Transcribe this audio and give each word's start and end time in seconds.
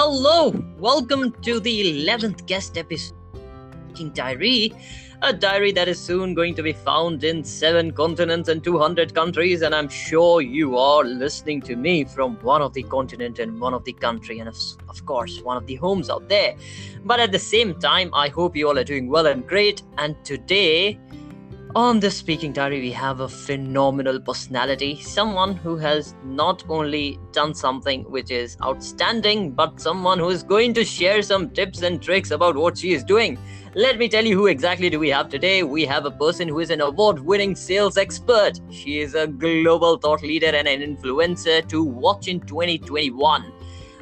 Hello, 0.00 0.50
welcome 0.78 1.32
to 1.42 1.58
the 1.58 2.06
11th 2.06 2.46
guest 2.46 2.78
episode 2.78 3.16
Diary, 4.14 4.72
a 5.22 5.32
diary 5.32 5.72
that 5.72 5.88
is 5.88 5.98
soon 5.98 6.34
going 6.34 6.54
to 6.54 6.62
be 6.62 6.72
found 6.72 7.24
in 7.24 7.42
seven 7.42 7.90
continents 7.90 8.48
and 8.48 8.62
200 8.62 9.12
countries. 9.12 9.62
And 9.62 9.74
I'm 9.74 9.88
sure 9.88 10.40
you 10.40 10.78
are 10.78 11.02
listening 11.02 11.60
to 11.62 11.74
me 11.74 12.04
from 12.04 12.36
one 12.42 12.62
of 12.62 12.74
the 12.74 12.84
continent 12.84 13.40
and 13.40 13.60
one 13.60 13.74
of 13.74 13.82
the 13.82 13.92
country, 13.92 14.38
and 14.38 14.48
of, 14.48 14.56
of 14.88 15.04
course, 15.04 15.40
one 15.40 15.56
of 15.56 15.66
the 15.66 15.74
homes 15.74 16.10
out 16.10 16.28
there. 16.28 16.54
But 17.04 17.18
at 17.18 17.32
the 17.32 17.40
same 17.40 17.74
time, 17.74 18.14
I 18.14 18.28
hope 18.28 18.54
you 18.54 18.68
all 18.68 18.78
are 18.78 18.84
doing 18.84 19.08
well 19.08 19.26
and 19.26 19.44
great. 19.48 19.82
And 19.96 20.14
today, 20.24 21.00
on 21.74 22.00
this 22.00 22.16
speaking 22.16 22.52
diary, 22.52 22.80
we 22.80 22.92
have 22.92 23.20
a 23.20 23.28
phenomenal 23.28 24.20
personality, 24.20 25.00
someone 25.00 25.54
who 25.54 25.76
has 25.76 26.14
not 26.24 26.64
only 26.68 27.18
done 27.32 27.54
something 27.54 28.04
which 28.04 28.30
is 28.30 28.56
outstanding, 28.64 29.52
but 29.52 29.80
someone 29.80 30.18
who 30.18 30.30
is 30.30 30.42
going 30.42 30.72
to 30.74 30.84
share 30.84 31.20
some 31.22 31.50
tips 31.50 31.82
and 31.82 32.02
tricks 32.02 32.30
about 32.30 32.56
what 32.56 32.78
she 32.78 32.92
is 32.92 33.04
doing. 33.04 33.38
Let 33.74 33.98
me 33.98 34.08
tell 34.08 34.24
you 34.24 34.36
who 34.36 34.46
exactly 34.46 34.88
do 34.88 34.98
we 34.98 35.10
have 35.10 35.28
today. 35.28 35.62
We 35.62 35.84
have 35.84 36.06
a 36.06 36.10
person 36.10 36.48
who 36.48 36.60
is 36.60 36.70
an 36.70 36.80
award-winning 36.80 37.54
sales 37.54 37.98
expert. 37.98 38.60
She 38.70 39.00
is 39.00 39.14
a 39.14 39.26
global 39.26 39.98
thought 39.98 40.22
leader 40.22 40.48
and 40.48 40.66
an 40.66 40.80
influencer 40.80 41.68
to 41.68 41.84
watch 41.84 42.28
in 42.28 42.40
2021. 42.40 43.52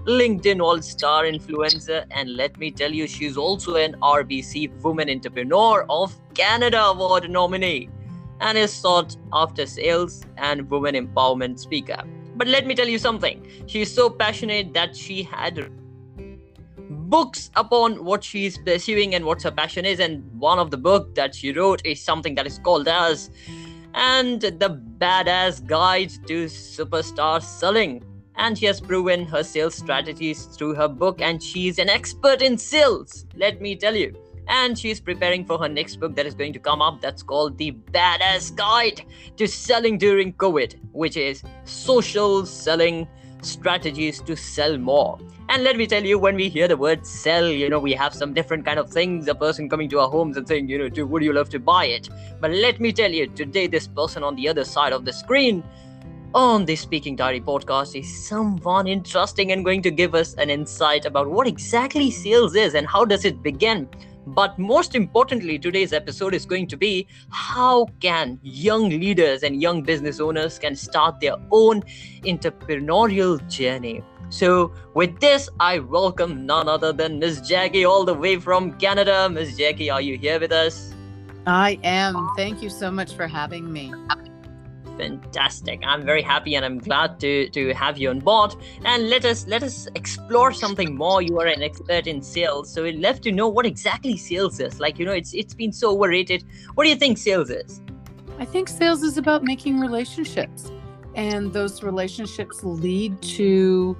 LinkedIn 0.06 0.62
All 0.62 0.80
Star 0.82 1.24
influencer, 1.24 2.04
and 2.12 2.36
let 2.36 2.56
me 2.58 2.70
tell 2.70 2.92
you, 2.92 3.08
she's 3.08 3.36
also 3.36 3.74
an 3.74 3.96
RBC 4.00 4.80
Women 4.80 5.10
Entrepreneur 5.10 5.84
of 5.90 6.16
Canada 6.32 6.80
Award 6.80 7.28
nominee 7.28 7.88
and 8.40 8.56
is 8.56 8.72
sought 8.72 9.16
after 9.32 9.66
sales 9.66 10.24
and 10.36 10.70
women 10.70 10.94
empowerment 10.94 11.58
speaker. 11.58 12.00
But 12.36 12.46
let 12.46 12.66
me 12.66 12.76
tell 12.76 12.86
you 12.86 12.98
something 12.98 13.44
she's 13.66 13.92
so 13.92 14.08
passionate 14.08 14.72
that 14.74 14.94
she 14.94 15.24
had 15.24 15.72
books 16.88 17.50
upon 17.56 18.04
what 18.04 18.22
she's 18.22 18.58
pursuing 18.58 19.16
and 19.16 19.24
what 19.24 19.42
her 19.42 19.50
passion 19.50 19.84
is 19.84 19.98
and 19.98 20.22
one 20.38 20.60
of 20.60 20.70
the 20.70 20.76
book 20.76 21.16
that 21.16 21.34
she 21.34 21.50
wrote 21.50 21.84
is 21.84 22.00
something 22.00 22.36
that 22.36 22.46
is 22.46 22.58
called 22.60 22.86
as 22.86 23.30
and 23.94 24.40
the 24.40 24.80
badass 24.98 25.64
guide 25.66 26.10
to 26.26 26.44
superstar 26.44 27.42
selling 27.42 28.04
and 28.36 28.58
she 28.58 28.66
has 28.66 28.80
proven 28.80 29.24
her 29.26 29.42
sales 29.42 29.74
strategies 29.74 30.44
through 30.44 30.74
her 30.74 30.88
book 30.88 31.20
and 31.20 31.42
she's 31.42 31.78
an 31.78 31.88
expert 31.88 32.42
in 32.42 32.56
sales 32.58 33.26
let 33.36 33.60
me 33.60 33.76
tell 33.76 33.94
you. 33.94 34.14
And 34.48 34.78
she's 34.78 35.00
preparing 35.00 35.44
for 35.44 35.58
her 35.58 35.68
next 35.68 35.96
book 35.96 36.14
that 36.14 36.24
is 36.24 36.34
going 36.34 36.52
to 36.52 36.60
come 36.60 36.80
up 36.80 37.00
that's 37.00 37.22
called 37.22 37.58
the 37.58 37.72
badass 37.90 38.54
guide 38.54 39.02
to 39.36 39.48
selling 39.48 39.98
during 39.98 40.32
covid 40.34 40.76
which 40.92 41.16
is 41.16 41.42
social 41.64 42.46
selling 42.46 43.08
strategies 43.42 44.20
to 44.22 44.36
sell 44.36 44.78
more. 44.78 45.18
And 45.48 45.62
let 45.62 45.76
me 45.76 45.86
tell 45.86 46.04
you 46.04 46.18
when 46.18 46.34
we 46.34 46.48
hear 46.48 46.66
the 46.66 46.76
word 46.76 47.06
sell 47.06 47.46
you 47.46 47.68
know 47.68 47.78
we 47.78 47.92
have 47.92 48.14
some 48.14 48.34
different 48.34 48.64
kind 48.64 48.78
of 48.78 48.88
things. 48.90 49.26
A 49.28 49.34
person 49.34 49.68
coming 49.68 49.88
to 49.90 50.00
our 50.00 50.08
homes 50.08 50.36
and 50.36 50.46
saying 50.46 50.68
you 50.68 50.78
know 50.78 50.88
do 50.88 51.06
would 51.06 51.22
you 51.22 51.32
love 51.32 51.48
to 51.50 51.58
buy 51.58 51.86
it? 51.86 52.08
But 52.40 52.52
let 52.52 52.80
me 52.80 52.92
tell 52.92 53.10
you 53.10 53.26
today 53.26 53.66
this 53.66 53.88
person 53.88 54.22
on 54.22 54.36
the 54.36 54.48
other 54.48 54.64
side 54.64 54.92
of 54.92 55.04
the 55.04 55.12
screen 55.12 55.64
on 56.36 56.66
the 56.66 56.76
Speaking 56.76 57.16
Diary 57.16 57.40
podcast 57.40 57.98
is 57.98 58.28
someone 58.28 58.86
interesting 58.86 59.52
and 59.52 59.64
going 59.64 59.80
to 59.80 59.90
give 59.90 60.14
us 60.14 60.34
an 60.34 60.50
insight 60.50 61.06
about 61.06 61.30
what 61.30 61.46
exactly 61.46 62.10
sales 62.10 62.54
is 62.54 62.74
and 62.74 62.86
how 62.86 63.06
does 63.06 63.24
it 63.24 63.42
begin. 63.42 63.88
But 64.26 64.58
most 64.58 64.94
importantly, 64.94 65.58
today's 65.58 65.94
episode 65.94 66.34
is 66.34 66.44
going 66.44 66.66
to 66.66 66.76
be 66.76 67.06
how 67.30 67.86
can 68.00 68.38
young 68.42 68.90
leaders 68.90 69.44
and 69.44 69.62
young 69.62 69.82
business 69.82 70.20
owners 70.20 70.58
can 70.58 70.76
start 70.76 71.20
their 71.20 71.36
own 71.52 71.82
entrepreneurial 72.24 73.40
journey. 73.48 74.02
So, 74.28 74.74
with 74.92 75.18
this, 75.20 75.48
I 75.58 75.78
welcome 75.78 76.44
none 76.44 76.68
other 76.68 76.92
than 76.92 77.18
Miss 77.18 77.40
Jackie 77.40 77.86
all 77.86 78.04
the 78.04 78.12
way 78.12 78.36
from 78.36 78.72
Canada. 78.72 79.30
Miss 79.30 79.56
Jackie, 79.56 79.88
are 79.88 80.02
you 80.02 80.18
here 80.18 80.38
with 80.38 80.52
us? 80.52 80.92
I 81.46 81.78
am. 81.82 82.28
Thank 82.36 82.62
you 82.62 82.68
so 82.68 82.90
much 82.90 83.14
for 83.14 83.26
having 83.26 83.72
me. 83.72 83.90
Fantastic. 84.98 85.82
I'm 85.84 86.04
very 86.04 86.22
happy 86.22 86.54
and 86.54 86.64
I'm 86.64 86.78
glad 86.78 87.20
to 87.20 87.48
to 87.50 87.74
have 87.74 87.98
you 87.98 88.10
on 88.10 88.20
board. 88.20 88.54
And 88.84 89.10
let 89.10 89.24
us 89.24 89.46
let 89.46 89.62
us 89.62 89.88
explore 89.94 90.52
something 90.52 90.94
more. 90.94 91.22
You 91.22 91.38
are 91.40 91.46
an 91.46 91.62
expert 91.62 92.06
in 92.06 92.22
sales, 92.22 92.72
so 92.72 92.82
we'd 92.82 92.98
love 92.98 93.20
to 93.22 93.32
know 93.32 93.48
what 93.48 93.66
exactly 93.66 94.16
sales 94.16 94.58
is. 94.60 94.80
Like, 94.80 94.98
you 94.98 95.04
know, 95.04 95.12
it's 95.12 95.34
it's 95.34 95.54
been 95.54 95.72
so 95.72 95.90
overrated. 95.92 96.44
What 96.74 96.84
do 96.84 96.90
you 96.90 96.96
think 96.96 97.18
sales 97.18 97.50
is? 97.50 97.82
I 98.38 98.44
think 98.44 98.68
sales 98.68 99.02
is 99.02 99.18
about 99.18 99.42
making 99.44 99.80
relationships. 99.80 100.70
And 101.14 101.52
those 101.52 101.82
relationships 101.82 102.62
lead 102.62 103.20
to 103.22 103.96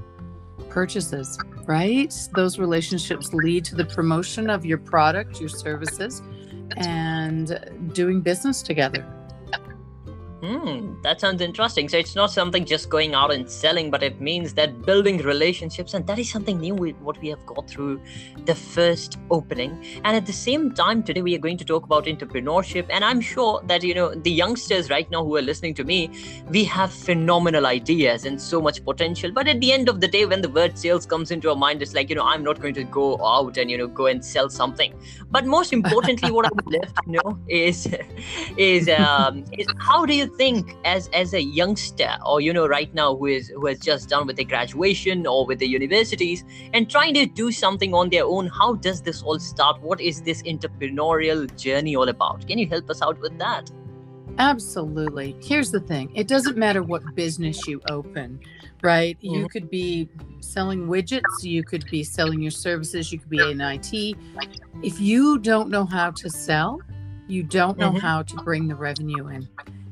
purchases, 0.69 1.39
right? 1.65 2.15
Those 2.35 2.59
relationships 2.59 3.33
lead 3.33 3.65
to 3.67 3.75
the 3.75 3.87
promotion 3.87 4.51
of 4.51 4.67
your 4.67 4.77
product, 4.77 5.41
your 5.41 5.49
services, 5.49 6.23
and 6.77 7.91
doing 7.95 8.21
business 8.21 8.61
together. 8.61 9.07
Hmm, 10.43 11.01
that 11.01 11.19
sounds 11.19 11.41
interesting. 11.41 11.89
So 11.89 11.97
it's 11.97 12.15
not 12.15 12.31
something 12.31 12.67
just 12.67 12.91
going 12.91 13.15
out 13.15 13.33
and 13.33 13.51
selling, 13.51 13.91
but 13.91 14.03
it 14.03 14.21
means 14.21 14.53
that 14.55 14.83
building 14.83 15.17
relationships, 15.19 15.95
and 15.95 16.07
that 16.07 16.19
is 16.19 16.31
something 16.31 16.59
new 16.59 16.75
with 16.75 16.95
what 16.97 17.19
we 17.23 17.29
have 17.29 17.45
got 17.47 17.67
through 17.71 18.03
the 18.45 18.55
first 18.55 19.17
opening. 19.31 19.83
And 20.05 20.15
at 20.15 20.27
the 20.27 20.35
same 20.35 20.75
time, 20.75 21.03
today 21.03 21.23
we 21.23 21.35
are 21.35 21.39
going 21.39 21.57
to 21.57 21.65
talk 21.65 21.87
about 21.87 22.05
entrepreneurship. 22.05 22.87
And 22.91 23.03
I'm 23.03 23.23
sure 23.23 23.63
that 23.67 23.83
you 23.83 23.95
know 23.95 24.15
the 24.15 24.31
youngsters 24.31 24.91
right 24.91 25.11
now 25.11 25.25
who 25.25 25.37
are 25.37 25.43
listening 25.43 25.73
to 25.75 25.85
me, 25.85 26.11
we 26.51 26.65
have 26.65 26.93
phenomenal 26.93 27.65
ideas 27.65 28.27
and 28.27 28.39
so 28.39 28.61
much 28.61 28.85
potential. 28.85 29.33
But 29.33 29.49
at 29.49 29.61
the 29.63 29.73
end 29.73 29.89
of 29.89 30.03
the 30.03 30.09
day, 30.09 30.27
when 30.27 30.43
the 30.43 30.51
word 30.51 30.77
sales 30.77 31.07
comes 31.07 31.31
into 31.31 31.49
our 31.49 31.57
mind, 31.57 31.81
it's 31.81 31.95
like 31.95 32.11
you 32.11 32.15
know 32.15 32.25
I'm 32.25 32.45
not 32.45 32.61
going 32.61 32.75
to 32.75 32.85
go 32.85 33.19
out 33.27 33.57
and 33.57 33.71
you 33.71 33.79
know 33.79 33.87
go 33.87 34.05
and 34.05 34.23
sell 34.23 34.51
something. 34.51 34.93
But 35.31 35.47
most 35.47 35.73
importantly, 35.73 36.31
what 36.31 36.45
I 36.45 36.51
would 36.53 36.75
love 36.75 36.95
to 36.95 37.11
know 37.11 37.39
is 37.49 37.89
is 38.59 38.91
um, 38.91 39.45
is 39.57 39.67
how 39.79 40.05
do 40.05 40.15
you 40.15 40.26
think 40.27 40.77
as 40.85 41.09
as 41.13 41.35
a 41.35 41.43
youngster 41.43 42.11
or 42.25 42.41
you 42.41 42.53
know 42.53 42.67
right 42.67 42.93
now 42.95 43.17
who 43.17 43.27
is 43.27 43.49
who 43.49 43.67
has 43.67 43.79
just 43.79 44.09
done 44.09 44.27
with 44.27 44.37
the 44.37 44.45
graduation 44.45 45.27
or 45.27 45.47
with 45.47 45.59
the 45.59 45.69
universities 45.69 46.45
and 46.73 46.91
trying 46.91 47.15
to 47.15 47.27
do 47.27 47.51
something 47.51 47.95
on 47.95 48.11
their 48.11 48.25
own 48.25 48.49
how 48.49 48.75
does 48.75 49.03
this 49.03 49.23
all 49.23 49.39
start? 49.39 49.81
What 49.83 50.01
is 50.01 50.23
this 50.23 50.43
entrepreneurial 50.43 51.45
journey 51.61 51.97
all 51.97 52.09
about? 52.09 52.47
Can 52.47 52.59
you 52.59 52.69
help 52.69 52.91
us 52.91 53.03
out 53.03 53.21
with 53.21 53.39
that? 53.39 53.71
Absolutely. 54.39 55.35
Here's 55.43 55.71
the 55.71 55.81
thing. 55.81 56.11
It 56.15 56.29
doesn't 56.29 56.59
matter 56.59 56.83
what 56.83 57.15
business 57.15 57.67
you 57.67 57.81
open 57.89 58.41
right? 58.83 59.17
Mm-hmm. 59.19 59.35
you 59.35 59.49
could 59.49 59.71
be 59.71 60.09
selling 60.41 60.87
widgets. 60.87 61.43
You 61.43 61.65
could 61.65 61.87
be 61.91 62.05
selling 62.05 62.43
your 62.43 62.51
services. 62.51 63.11
You 63.11 63.19
could 63.19 63.31
be 63.31 63.51
in 63.51 63.61
it 63.61 64.17
if 64.83 65.01
you 65.01 65.39
don't 65.39 65.71
know 65.71 65.87
how 65.87 66.11
to 66.11 66.29
sell 66.29 66.81
you 67.29 67.43
don't 67.43 67.79
know 67.79 67.91
mm-hmm. 67.91 67.99
how 67.99 68.23
to 68.23 68.37
bring 68.37 68.69
the 68.69 68.75
revenue 68.75 69.29
in 69.29 69.49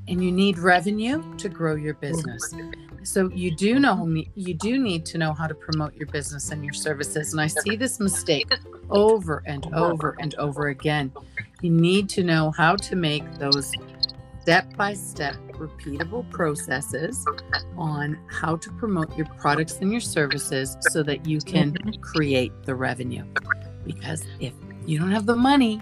and 0.09 0.23
you 0.23 0.31
need 0.31 0.59
revenue 0.59 1.23
to 1.37 1.49
grow 1.49 1.75
your 1.75 1.95
business. 1.95 2.55
So 3.03 3.31
you 3.31 3.55
do 3.55 3.79
know 3.79 4.07
you 4.35 4.55
do 4.55 4.79
need 4.79 5.05
to 5.07 5.19
know 5.19 5.35
how 5.35 5.47
to 5.47 5.55
promote 5.55 5.95
your 5.95 6.07
business 6.07 6.51
and 6.51 6.65
your 6.65 6.73
services. 6.73 7.33
And 7.33 7.41
I 7.41 7.49
see 7.49 7.77
this 7.77 8.01
mistake 8.01 8.51
over 8.91 9.43
and 9.47 9.67
over 9.75 10.17
and 10.21 10.35
over 10.37 10.69
again. 10.69 11.13
You 11.61 11.71
need 11.71 12.09
to 12.11 12.25
know 12.25 12.51
how 12.51 12.77
to 12.77 12.97
make 12.97 13.25
those 13.35 13.73
step 14.41 14.75
by 14.77 14.95
step 14.95 15.37
repeatable 15.53 16.29
processes 16.31 17.25
on 17.77 18.19
how 18.29 18.57
to 18.57 18.71
promote 18.73 19.17
your 19.17 19.27
products 19.39 19.79
and 19.81 19.91
your 19.91 20.01
services 20.01 20.77
so 20.91 21.03
that 21.03 21.27
you 21.27 21.41
can 21.41 21.73
mm-hmm. 21.73 22.01
create 22.03 22.53
the 22.65 22.75
revenue. 22.75 23.25
Because 23.85 24.25
if 24.41 24.53
you 24.87 24.99
don't 24.99 25.11
have 25.11 25.27
the 25.27 25.37
money, 25.37 25.81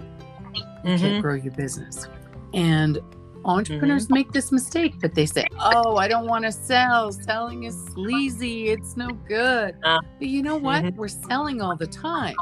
you 0.54 0.62
mm-hmm. 0.62 0.96
can't 0.96 1.22
grow 1.22 1.34
your 1.34 1.52
business. 1.52 2.08
And 2.52 2.98
entrepreneurs 3.44 4.04
mm-hmm. 4.04 4.14
make 4.14 4.32
this 4.32 4.52
mistake, 4.52 4.94
but 5.00 5.14
they 5.14 5.26
say, 5.26 5.46
"Oh, 5.58 5.96
I 5.96 6.08
don't 6.08 6.26
want 6.26 6.44
to 6.44 6.52
sell. 6.52 7.12
Selling 7.12 7.64
is 7.64 7.76
sleazy. 7.92 8.68
It's 8.68 8.96
no 8.96 9.08
good." 9.28 9.76
Uh, 9.82 10.00
but 10.18 10.28
you 10.28 10.42
know 10.42 10.56
what? 10.56 10.84
Mm-hmm. 10.84 10.96
We're 10.96 11.08
selling 11.08 11.60
all 11.60 11.76
the 11.76 11.86
time 11.86 12.36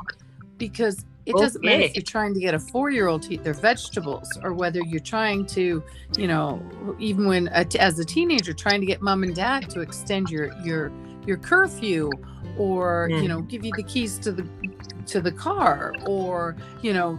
because 0.59 1.05
it 1.27 1.35
doesn't 1.37 1.61
okay. 1.61 1.77
matter 1.77 1.85
if 1.85 1.95
you're 1.95 2.03
trying 2.03 2.35
to 2.35 2.41
get 2.41 2.55
a 2.55 2.59
four-year-old 2.59 3.23
to 3.23 3.35
eat 3.35 3.45
their 3.45 3.55
vegetables 3.55 4.29
or 4.43 4.53
whether 4.53 4.81
you're 4.81 5.01
trying 5.01 5.47
to, 5.47 5.83
you 6.17 6.27
know, 6.27 6.63
even 6.99 7.27
when 7.27 7.49
as 7.49 7.99
a 7.99 8.05
teenager 8.05 8.53
trying 8.53 8.81
to 8.81 8.87
get 8.87 9.01
mom 9.01 9.23
and 9.23 9.35
dad 9.35 9.69
to 9.71 9.81
extend 9.81 10.31
your 10.31 10.53
your 10.65 10.93
your 11.27 11.37
curfew 11.37 12.11
or 12.59 13.09
mm. 13.11 13.23
you 13.23 13.29
know 13.29 13.43
give 13.43 13.65
you 13.65 13.73
the 13.77 13.83
keys 13.83 14.19
to 14.19 14.33
the 14.33 14.43
to 15.07 15.21
the 15.21 15.33
car 15.33 15.95
or 16.07 16.57
you 16.83 16.93
know 16.93 17.19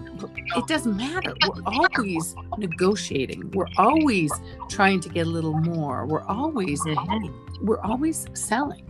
it 0.56 0.68
doesn't 0.68 0.96
matter. 0.96 1.34
We're 1.48 1.64
always 1.66 2.36
negotiating. 2.58 3.52
We're 3.52 3.68
always 3.78 4.32
trying 4.70 5.00
to 5.02 5.10
get 5.10 5.28
a 5.28 5.30
little 5.30 5.54
more. 5.54 6.06
We're 6.06 6.24
always 6.24 6.82
mm-hmm. 6.82 7.66
we're 7.66 7.82
always 7.82 8.28
selling. 8.34 8.88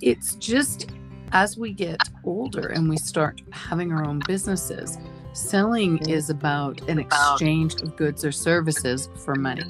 It's 0.00 0.34
just 0.36 0.90
as 1.32 1.56
we 1.56 1.72
get 1.72 2.00
older 2.24 2.68
and 2.68 2.88
we 2.88 2.96
start 2.96 3.40
having 3.52 3.92
our 3.92 4.06
own 4.06 4.20
businesses 4.26 4.98
selling 5.32 5.98
is 6.08 6.30
about 6.30 6.80
an 6.88 6.98
exchange 6.98 7.74
of 7.82 7.94
goods 7.96 8.24
or 8.24 8.32
services 8.32 9.10
for 9.16 9.34
money 9.34 9.64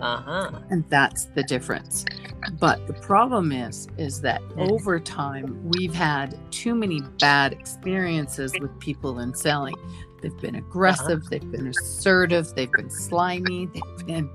uh-huh. 0.00 0.60
And 0.70 0.84
that's 0.88 1.26
the 1.34 1.42
difference. 1.42 2.04
But 2.60 2.86
the 2.86 2.92
problem 2.94 3.52
is, 3.52 3.88
is 3.98 4.20
that 4.22 4.40
over 4.56 5.00
time 5.00 5.60
we've 5.70 5.94
had 5.94 6.38
too 6.52 6.74
many 6.74 7.00
bad 7.20 7.52
experiences 7.52 8.52
with 8.60 8.78
people 8.80 9.18
in 9.20 9.34
selling. 9.34 9.74
They've 10.22 10.36
been 10.38 10.54
aggressive, 10.56 11.28
they've 11.28 11.50
been 11.50 11.66
assertive, 11.68 12.52
they've 12.54 12.72
been 12.72 12.90
slimy, 12.90 13.66
they've 13.74 14.06
been, 14.06 14.30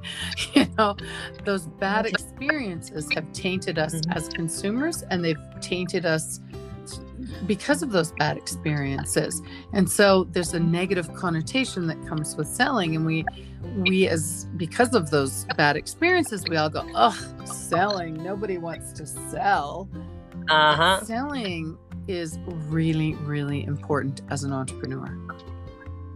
you 0.53 0.67
know, 0.77 0.95
those 1.43 1.67
bad 1.67 2.05
experiences 2.05 3.07
have 3.13 3.31
tainted 3.33 3.79
us 3.79 3.95
Mhm. 3.95 4.15
as 4.15 4.29
consumers 4.29 5.01
and 5.09 5.25
they've 5.25 5.39
tainted 5.59 6.05
us 6.05 6.39
because 7.45 7.81
of 7.81 7.91
those 7.91 8.11
bad 8.13 8.37
experiences. 8.37 9.41
And 9.73 9.89
so 9.89 10.25
there's 10.25 10.53
a 10.53 10.59
negative 10.59 11.13
connotation 11.13 11.87
that 11.87 12.05
comes 12.07 12.35
with 12.35 12.47
selling 12.47 12.95
and 12.95 13.05
we 13.05 13.25
we 13.77 14.07
as 14.07 14.45
because 14.57 14.95
of 14.95 15.11
those 15.11 15.45
bad 15.55 15.75
experiences 15.77 16.43
we 16.49 16.57
all 16.57 16.69
go, 16.69 16.85
"Oh, 16.95 17.17
selling, 17.45 18.21
nobody 18.23 18.57
wants 18.57 18.91
to 18.93 19.05
sell." 19.05 19.89
Uh 20.49 20.75
huh. 20.75 21.03
Selling 21.03 21.77
is 22.07 22.39
really 22.69 23.15
really 23.15 23.63
important 23.63 24.21
as 24.29 24.43
an 24.43 24.51
entrepreneur. 24.51 25.07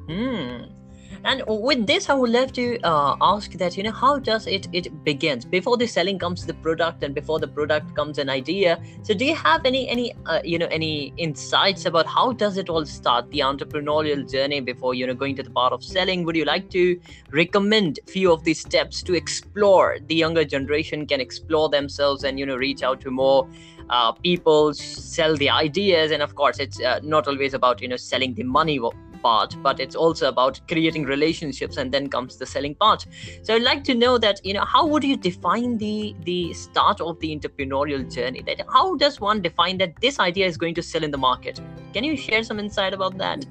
Hmm. 0.07 0.74
And 1.23 1.43
with 1.47 1.87
this, 1.87 2.09
I 2.09 2.13
would 2.13 2.29
love 2.29 2.51
to 2.53 2.79
uh, 2.81 3.15
ask 3.21 3.51
that 3.53 3.77
you 3.77 3.83
know 3.83 3.91
how 3.91 4.19
does 4.19 4.47
it 4.47 4.67
it 4.73 5.03
begins 5.03 5.45
before 5.45 5.77
the 5.77 5.87
selling 5.87 6.19
comes 6.19 6.45
the 6.45 6.53
product 6.53 7.03
and 7.03 7.15
before 7.15 7.39
the 7.39 7.47
product 7.47 7.95
comes 7.95 8.17
an 8.17 8.29
idea. 8.29 8.81
So 9.03 9.13
do 9.13 9.25
you 9.25 9.35
have 9.35 9.65
any 9.65 9.87
any 9.89 10.13
uh, 10.25 10.41
you 10.43 10.59
know 10.59 10.67
any 10.71 11.13
insights 11.17 11.85
about 11.85 12.05
how 12.05 12.31
does 12.33 12.57
it 12.57 12.69
all 12.69 12.85
start 12.85 13.29
the 13.31 13.39
entrepreneurial 13.39 14.29
journey 14.29 14.59
before 14.61 14.93
you 14.93 15.07
know 15.07 15.13
going 15.13 15.35
to 15.37 15.43
the 15.43 15.51
part 15.51 15.73
of 15.73 15.83
selling? 15.83 16.23
Would 16.25 16.35
you 16.35 16.45
like 16.45 16.69
to 16.71 16.99
recommend 17.31 17.99
few 18.07 18.31
of 18.31 18.43
these 18.43 18.59
steps 18.59 19.01
to 19.03 19.13
explore 19.13 19.97
the 20.07 20.15
younger 20.15 20.45
generation 20.45 21.05
can 21.05 21.21
explore 21.21 21.69
themselves 21.69 22.23
and 22.23 22.39
you 22.39 22.45
know 22.45 22.55
reach 22.55 22.83
out 22.83 23.01
to 23.01 23.11
more 23.11 23.47
uh, 23.89 24.11
people 24.11 24.73
sell 24.73 25.35
the 25.37 25.49
ideas 25.49 26.11
and 26.11 26.23
of 26.23 26.35
course 26.35 26.59
it's 26.59 26.79
uh, 26.81 26.99
not 27.03 27.27
always 27.27 27.53
about 27.53 27.81
you 27.81 27.87
know 27.87 27.95
selling 27.95 28.33
the 28.33 28.43
money 28.43 28.79
part 29.25 29.55
but 29.67 29.79
it's 29.85 29.95
also 30.05 30.27
about 30.29 30.59
creating 30.73 31.03
relationships 31.11 31.77
and 31.77 31.91
then 31.97 32.09
comes 32.15 32.37
the 32.37 32.45
selling 32.55 32.75
part 32.85 33.05
so 33.43 33.55
i'd 33.55 33.67
like 33.71 33.83
to 33.89 33.95
know 34.03 34.17
that 34.25 34.39
you 34.49 34.53
know 34.53 34.65
how 34.75 34.85
would 34.85 35.03
you 35.11 35.17
define 35.29 35.77
the 35.85 36.15
the 36.31 36.39
start 36.53 37.01
of 37.01 37.19
the 37.19 37.35
entrepreneurial 37.35 38.03
journey 38.17 38.41
that 38.49 38.65
how 38.77 38.85
does 39.05 39.19
one 39.29 39.41
define 39.49 39.77
that 39.83 39.93
this 40.07 40.19
idea 40.19 40.45
is 40.53 40.57
going 40.65 40.75
to 40.81 40.83
sell 40.91 41.03
in 41.09 41.11
the 41.11 41.23
market 41.29 41.61
can 41.93 42.03
you 42.03 42.17
share 42.27 42.43
some 42.51 42.59
insight 42.67 42.93
about 43.01 43.17
that 43.25 43.45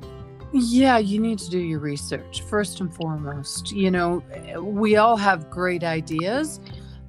Yeah, 0.56 0.98
you 0.98 1.18
need 1.18 1.38
to 1.40 1.50
do 1.50 1.58
your 1.58 1.80
research 1.80 2.42
first 2.48 2.80
and 2.80 2.90
foremost. 2.98 3.72
You 3.72 3.90
know, 3.90 4.10
we 4.82 4.94
all 5.04 5.16
have 5.16 5.50
great 5.50 5.82
ideas. 5.82 6.60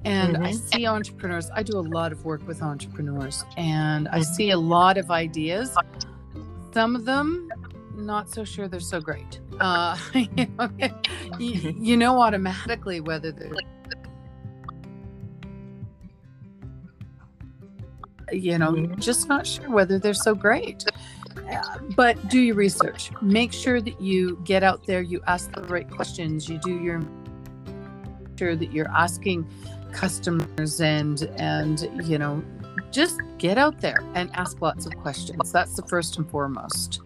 And 0.04 0.36
I 0.36 0.50
Mhm. 0.50 0.58
see 0.70 0.86
entrepreneurs, 0.94 1.48
I 1.54 1.62
do 1.62 1.78
a 1.78 1.86
lot 1.98 2.10
of 2.14 2.24
work 2.24 2.42
with 2.48 2.60
entrepreneurs, 2.70 3.44
and 3.56 4.08
I 4.08 4.20
Mhm. 4.20 4.34
see 4.36 4.50
a 4.50 4.58
lot 4.58 4.98
of 5.02 5.12
ideas. 5.24 5.70
Some 6.74 6.96
of 6.98 7.04
them, 7.04 7.48
not 7.96 8.30
so 8.30 8.44
sure 8.44 8.68
they're 8.68 8.80
so 8.80 9.00
great. 9.00 9.40
Uh, 9.60 9.96
you, 10.14 10.28
know, 10.58 10.70
you, 11.38 11.74
you 11.78 11.96
know 11.96 12.20
automatically 12.20 13.00
whether 13.00 13.32
they're, 13.32 13.50
you 18.32 18.58
know, 18.58 18.72
Mhm. 18.72 18.98
just 18.98 19.28
not 19.28 19.46
sure 19.46 19.70
whether 19.70 19.98
they're 19.98 20.14
so 20.14 20.34
great. 20.34 20.84
Uh, 21.50 21.62
but 21.94 22.28
do 22.28 22.40
your 22.40 22.56
research. 22.56 23.10
Make 23.22 23.52
sure 23.52 23.80
that 23.80 24.00
you 24.00 24.40
get 24.44 24.62
out 24.62 24.84
there, 24.86 25.00
you 25.00 25.20
ask 25.26 25.52
the 25.52 25.62
right 25.64 25.88
questions, 25.88 26.48
you 26.48 26.58
do 26.58 26.78
your 26.80 27.00
sure 28.38 28.54
that 28.56 28.70
you're 28.72 28.90
asking 28.90 29.48
customers 29.92 30.80
and 30.82 31.22
and 31.38 31.88
you 32.06 32.18
know 32.18 32.42
just 32.90 33.18
get 33.38 33.56
out 33.56 33.80
there 33.80 34.04
and 34.14 34.30
ask 34.34 34.60
lots 34.60 34.84
of 34.84 34.94
questions 34.98 35.50
that's 35.52 35.74
the 35.74 35.82
first 35.84 36.18
and 36.18 36.28
foremost 36.30 37.00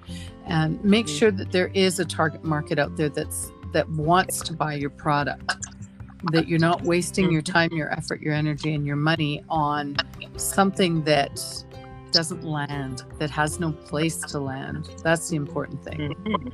and 0.50 0.82
make 0.84 1.06
Mhm. 1.06 1.18
sure 1.18 1.30
that 1.30 1.52
there 1.52 1.68
is 1.68 1.98
a 1.98 2.04
target 2.04 2.44
market 2.44 2.78
out 2.78 2.96
there 2.96 3.08
that's 3.08 3.52
that 3.72 3.88
wants 3.90 4.40
to 4.42 4.52
buy 4.52 4.74
your 4.74 4.90
product 4.90 5.56
that 6.32 6.48
you're 6.48 6.58
not 6.58 6.82
wasting 6.82 7.30
your 7.30 7.40
time 7.40 7.70
your 7.72 7.90
effort 7.92 8.20
your 8.20 8.34
energy 8.34 8.74
and 8.74 8.84
your 8.84 8.96
money 8.96 9.42
on 9.48 9.96
something 10.36 11.02
that 11.04 11.40
doesn't 12.10 12.42
land 12.44 13.04
that 13.20 13.30
has 13.30 13.60
no 13.60 13.70
place 13.72 14.16
to 14.18 14.40
land 14.40 14.88
that's 15.04 15.28
the 15.30 15.36
important 15.36 15.82
thing 15.84 16.00
Mhm. 16.26 16.52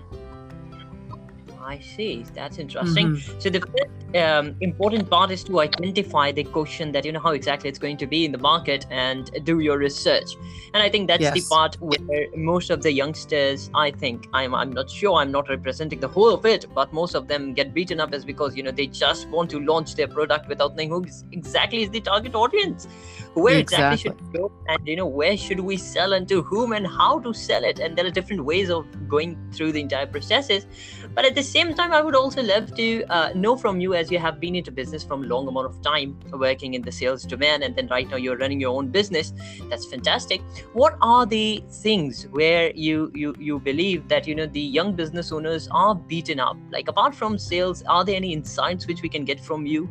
I 1.67 1.81
see. 1.81 2.25
That's 2.35 2.59
interesting. 2.59 3.09
Mhm. 3.09 3.43
So 3.43 3.51
the 3.51 3.61
first 3.61 3.93
um, 4.15 4.55
important 4.61 5.11
part 5.11 5.31
is 5.33 5.43
to 5.45 5.61
identify 5.61 6.31
the 6.31 6.45
question 6.45 6.93
that 6.93 7.05
you 7.05 7.13
know 7.13 7.21
how 7.21 7.33
exactly 7.33 7.69
it's 7.69 7.79
going 7.79 7.97
to 7.97 8.07
be 8.07 8.25
in 8.25 8.33
the 8.33 8.39
market 8.39 8.87
and 8.91 9.31
do 9.45 9.59
your 9.59 9.77
research. 9.79 10.31
And 10.75 10.83
I 10.83 10.89
think 10.89 11.09
that's 11.09 11.31
the 11.33 11.43
part 11.51 11.77
where 11.81 12.27
most 12.37 12.71
of 12.71 12.83
the 12.83 12.93
youngsters, 12.93 13.69
I 13.75 13.91
think, 13.91 14.29
I'm 14.33 14.55
I'm 14.55 14.73
not 14.73 14.89
sure, 14.89 15.15
I'm 15.17 15.33
not 15.33 15.49
representing 15.49 16.01
the 16.01 16.09
whole 16.09 16.33
of 16.33 16.47
it, 16.47 16.67
but 16.73 16.93
most 16.93 17.15
of 17.15 17.27
them 17.27 17.53
get 17.53 17.75
beaten 17.75 18.01
up 18.01 18.15
is 18.15 18.25
because 18.25 18.57
you 18.57 18.63
know 18.63 18.71
they 18.71 18.87
just 18.87 19.29
want 19.29 19.51
to 19.51 19.59
launch 19.61 19.97
their 19.97 20.09
product 20.09 20.49
without 20.49 20.77
knowing 20.77 20.91
who 20.91 21.05
exactly 21.33 21.83
is 21.83 21.91
the 21.91 22.01
target 22.01 22.35
audience. 22.35 22.87
Where 23.37 23.59
exactly, 23.59 23.99
should 23.99 24.33
we 24.33 24.39
go 24.39 24.51
and 24.67 24.89
you 24.89 24.97
know 24.97 25.05
where 25.05 25.37
should 25.37 25.61
we 25.61 25.77
sell 25.77 26.15
and 26.15 26.27
to 26.27 26.41
whom 26.41 26.73
and 26.73 26.87
how 26.87 27.19
to 27.19 27.35
sell 27.35 27.65
it? 27.65 27.79
And 27.79 27.95
there 27.95 28.07
are 28.07 28.11
different 28.11 28.43
ways 28.47 28.71
of 28.71 28.87
going 29.11 29.37
through 29.53 29.73
the 29.73 29.81
entire 29.83 30.07
processes. 30.07 30.67
But 31.15 31.27
at 31.27 31.35
the 31.35 31.43
same 31.43 31.75
time 31.75 31.93
i 31.93 32.01
would 32.01 32.15
also 32.15 32.43
love 32.43 32.75
to 32.77 33.05
uh, 33.11 33.33
know 33.35 33.55
from 33.55 33.79
you 33.79 33.93
as 33.93 34.11
you 34.11 34.19
have 34.19 34.41
been 34.41 34.57
into 34.57 34.71
business 34.71 35.05
from 35.05 35.25
a 35.25 35.27
long 35.27 35.49
amount 35.49 35.67
of 35.67 35.83
time 35.83 36.19
working 36.33 36.73
in 36.73 36.81
the 36.81 36.91
sales 36.91 37.25
domain 37.25 37.63
and 37.63 37.77
then 37.77 37.89
right 37.89 38.09
now 38.09 38.17
you're 38.17 38.39
running 38.39 38.59
your 38.59 38.75
own 38.75 38.89
business. 38.89 39.35
That's 39.69 39.85
fantastic. 39.85 40.41
What 40.73 40.97
are 41.03 41.27
the 41.27 41.63
things 41.71 42.27
where 42.31 42.73
you 42.75 43.13
you 43.15 43.35
you 43.39 43.59
believe 43.59 44.09
that 44.09 44.27
you 44.27 44.35
know 44.35 44.47
the 44.47 44.67
young 44.79 44.95
business 44.95 45.31
owners 45.31 45.69
are 45.73 45.95
beaten 45.95 46.41
up? 46.41 46.57
Like 46.71 46.89
apart 46.89 47.15
from 47.15 47.37
sales 47.37 47.83
are 47.87 48.03
there 48.03 48.17
any 48.17 48.33
insights 48.33 48.87
which 48.87 49.03
we 49.03 49.11
can 49.11 49.27
get 49.27 49.39
from 49.41 49.67
you? 49.67 49.91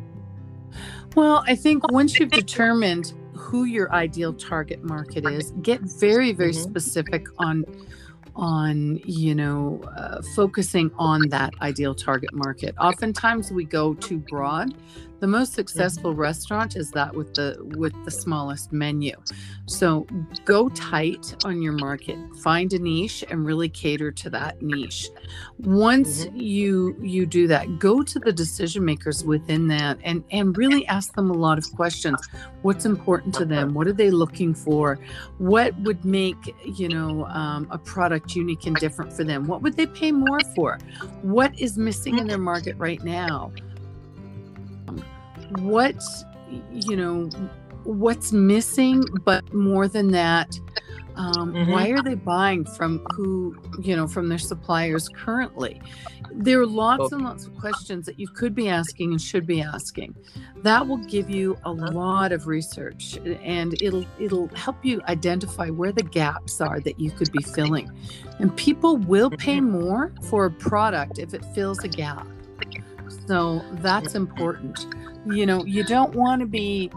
Well, 1.14 1.44
I 1.46 1.54
think 1.54 1.90
once 1.92 2.18
you've 2.18 2.30
determined 2.32 3.12
who 3.46 3.64
your 3.64 3.92
ideal 3.94 4.34
target 4.34 4.80
market 4.82 5.24
is, 5.24 5.52
get 5.62 5.80
very, 5.82 6.32
very 6.32 6.52
Mhm. 6.52 6.54
specific 6.54 7.26
on 7.38 7.66
on 8.36 8.98
you 9.04 9.34
know 9.34 9.82
uh, 9.96 10.20
focusing 10.22 10.90
on 10.98 11.28
that 11.30 11.54
ideal 11.62 11.94
target 11.94 12.32
market 12.34 12.74
oftentimes 12.78 13.50
we 13.50 13.64
go 13.64 13.94
too 13.94 14.18
broad 14.18 14.68
the 15.20 15.26
most 15.26 15.50
mm-hmm. 15.50 15.56
successful 15.56 16.14
restaurant 16.14 16.76
is 16.76 16.90
that 16.92 17.14
with 17.14 17.34
the 17.34 17.56
with 17.76 17.92
the 18.04 18.10
smallest 18.10 18.72
menu. 18.72 19.14
So 19.66 20.06
go 20.44 20.68
tight 20.70 21.34
on 21.44 21.62
your 21.62 21.72
market 21.72 22.18
find 22.36 22.72
a 22.72 22.78
niche 22.78 23.24
and 23.30 23.44
really 23.44 23.68
cater 23.68 24.12
to 24.12 24.30
that 24.30 24.62
niche. 24.62 25.08
Once 25.58 26.26
mm-hmm. 26.26 26.36
you 26.36 26.96
you 27.00 27.26
do 27.26 27.46
that 27.48 27.78
go 27.78 28.02
to 28.02 28.18
the 28.18 28.32
decision 28.32 28.84
makers 28.84 29.24
within 29.24 29.66
that 29.68 29.98
and 30.04 30.22
and 30.30 30.56
really 30.56 30.86
ask 30.86 31.14
them 31.14 31.30
a 31.30 31.34
lot 31.34 31.58
of 31.58 31.70
questions. 31.72 32.20
What's 32.62 32.84
important 32.84 33.34
to 33.36 33.44
them? 33.44 33.74
What 33.74 33.86
are 33.86 33.92
they 33.92 34.10
looking 34.10 34.54
for? 34.54 34.98
What 35.38 35.78
would 35.80 36.04
make 36.04 36.54
you 36.64 36.88
know 36.88 37.26
um, 37.26 37.68
a 37.70 37.78
product 37.78 38.34
unique 38.34 38.66
and 38.66 38.76
different 38.76 39.12
for 39.12 39.24
them? 39.24 39.46
What 39.46 39.62
would 39.62 39.76
they 39.76 39.86
pay 39.86 40.12
more 40.12 40.40
for? 40.54 40.78
What 41.22 41.58
is 41.58 41.78
missing 41.78 42.18
in 42.18 42.26
their 42.26 42.36
mm-hmm. 42.36 42.44
market 42.44 42.76
right 42.76 43.02
now 43.02 43.52
what 45.58 45.96
you 46.72 46.96
know 46.96 47.28
what's 47.84 48.32
missing 48.32 49.04
but 49.24 49.52
more 49.54 49.86
than 49.88 50.10
that 50.10 50.58
um, 51.16 51.54
Mhm. 51.54 51.72
why 51.72 51.88
are 51.88 52.02
they 52.02 52.14
buying 52.14 52.64
from 52.64 53.00
who 53.14 53.56
you 53.80 53.96
know 53.96 54.06
from 54.06 54.28
their 54.28 54.38
suppliers 54.38 55.08
currently? 55.08 55.80
There 56.30 56.60
are 56.60 56.66
lots 56.66 57.10
and 57.12 57.22
lots 57.22 57.46
of 57.46 57.56
questions 57.56 58.04
that 58.04 58.20
you 58.20 58.28
could 58.28 58.54
be 58.54 58.68
asking 58.68 59.12
and 59.12 59.20
should 59.20 59.46
be 59.46 59.62
asking. 59.62 60.14
That 60.62 60.86
will 60.86 60.98
give 60.98 61.30
you 61.30 61.56
a 61.64 61.72
lot 61.72 62.32
of 62.32 62.46
research 62.46 63.18
and 63.42 63.80
it'll 63.80 64.04
it'll 64.18 64.48
help 64.48 64.84
you 64.84 65.00
identify 65.08 65.70
where 65.70 65.92
the 65.92 66.02
gaps 66.02 66.60
are 66.60 66.80
that 66.80 67.00
you 67.00 67.10
could 67.10 67.32
be 67.32 67.42
filling. 67.42 67.90
And 68.38 68.54
people 68.54 68.98
will 68.98 69.30
pay 69.30 69.62
more 69.62 70.12
for 70.24 70.44
a 70.44 70.50
product 70.50 71.18
if 71.18 71.32
it 71.32 71.42
fills 71.54 71.82
a 71.82 71.88
gap 71.88 72.26
so 73.08 73.62
that's 73.82 74.14
important 74.14 74.86
you 75.26 75.44
know 75.46 75.64
you 75.64 75.82
don't 75.82 76.14
want 76.14 76.40
to 76.40 76.46
be 76.46 76.90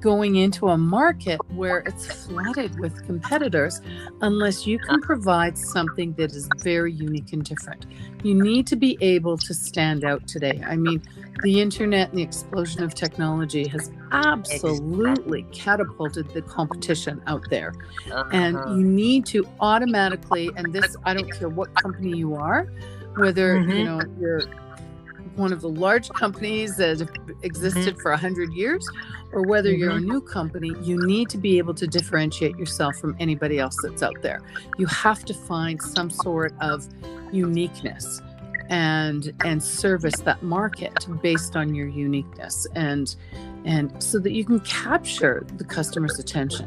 going 0.00 0.36
into 0.36 0.68
a 0.68 0.76
market 0.76 1.40
where 1.48 1.78
it's 1.80 2.06
flooded 2.26 2.78
with 2.78 3.04
competitors 3.06 3.80
unless 4.20 4.66
you 4.66 4.78
can 4.78 5.00
provide 5.00 5.56
something 5.56 6.12
that 6.14 6.30
is 6.32 6.48
very 6.48 6.92
unique 6.92 7.32
and 7.32 7.44
different. 7.44 7.86
You 8.22 8.34
need 8.34 8.66
to 8.68 8.76
be 8.76 8.98
able 9.00 9.38
to 9.38 9.54
stand 9.54 10.04
out 10.04 10.26
today. 10.26 10.62
I 10.66 10.76
mean, 10.76 11.02
the 11.40 11.60
internet 11.60 12.10
and 12.10 12.18
the 12.18 12.22
explosion 12.22 12.82
of 12.82 12.94
technology 12.94 13.66
has 13.68 13.90
absolutely 14.12 15.42
catapulted 15.52 16.32
the 16.32 16.42
competition 16.42 17.22
out 17.26 17.48
there. 17.50 17.74
And 18.30 18.56
Uh-huh. 18.56 18.74
you 18.76 18.84
need 18.84 19.26
to 19.26 19.46
automatically, 19.60 20.52
and 20.56 20.72
this, 20.72 20.96
I 21.04 21.14
don't 21.14 21.32
care 21.32 21.48
what 21.48 21.74
company 21.74 22.14
you 22.14 22.34
are, 22.34 22.66
whether, 23.16 23.56
you 23.56 23.62
Mhm. 23.62 23.84
know, 23.84 24.00
you're 24.18 24.42
one 25.36 25.52
of 25.52 25.60
the 25.60 25.68
large 25.68 26.08
companies 26.10 26.76
that 26.76 27.00
have 27.00 27.10
existed 27.42 27.98
for 28.00 28.10
100 28.10 28.52
years 28.52 28.88
or 29.32 29.42
whether 29.42 29.70
you're 29.72 29.90
a 29.90 30.00
new 30.00 30.20
company, 30.20 30.72
you 30.82 31.04
need 31.06 31.28
to 31.30 31.38
be 31.38 31.58
able 31.58 31.74
to 31.74 31.86
differentiate 31.86 32.56
yourself 32.56 32.96
from 32.96 33.16
anybody 33.18 33.58
else 33.58 33.76
that's 33.82 34.02
out 34.02 34.14
there. 34.22 34.40
You 34.78 34.86
have 34.86 35.24
to 35.24 35.34
find 35.34 35.80
some 35.82 36.08
sort 36.10 36.54
of 36.60 36.86
uniqueness 37.32 38.20
and 38.70 39.34
and 39.44 39.62
service 39.62 40.20
that 40.20 40.42
market 40.42 41.06
based 41.20 41.54
on 41.54 41.74
your 41.74 41.88
uniqueness 41.88 42.66
and 42.74 43.14
and 43.66 44.02
so 44.02 44.18
that 44.18 44.32
you 44.32 44.44
can 44.44 44.60
capture 44.60 45.44
the 45.56 45.64
customer's 45.64 46.18
attention. 46.18 46.66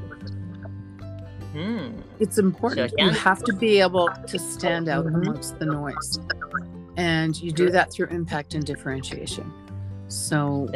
Hmm. 1.53 2.00
It's 2.19 2.38
important. 2.38 2.93
You 2.97 3.09
have 3.09 3.41
to 3.45 3.53
be 3.53 3.79
able 3.79 4.09
to 4.27 4.38
stand 4.38 4.89
out 4.89 5.05
Mhm. 5.05 5.24
amongst 5.24 5.57
the 5.57 5.65
noise. 5.65 6.19
And 6.98 7.39
you 7.42 7.51
do 7.51 7.70
that 7.70 7.92
through 7.92 8.08
impact 8.08 8.54
and 8.56 8.66
differentiation. 8.66 9.54
So 10.10 10.68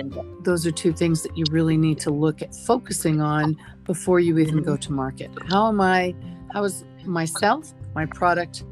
those 0.43 0.65
are 0.67 0.71
two 0.71 0.93
things 0.93 1.23
that 1.23 1.35
you 1.37 1.45
really 1.51 1.77
need 1.77 1.99
to 2.01 2.11
look 2.11 2.41
at 2.41 2.53
focusing 2.53 3.21
on 3.21 3.57
before 3.85 4.19
you 4.19 4.37
even 4.39 4.61
go 4.61 4.77
to 4.77 4.91
market. 4.91 5.31
How 5.49 5.67
am 5.67 5.81
I 5.81 6.13
how 6.53 6.63
is 6.65 6.83
myself, 7.05 7.73
my 7.95 8.05
product, 8.05 8.63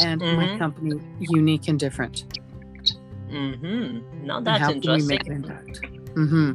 and 0.00 0.20
my 0.20 0.46
Mhm. 0.48 0.58
company 0.58 1.00
unique 1.20 1.68
and 1.68 1.78
different? 1.78 2.24
Mm-hmm. 3.30 4.26
Now 4.26 4.38
and 4.38 4.46
that's 4.46 4.58
how 4.60 4.68
can 4.72 4.80
we 4.80 4.86
interesting. 4.88 5.06
make 5.08 5.26
an 5.26 5.32
impact? 5.34 5.80
hmm 6.14 6.52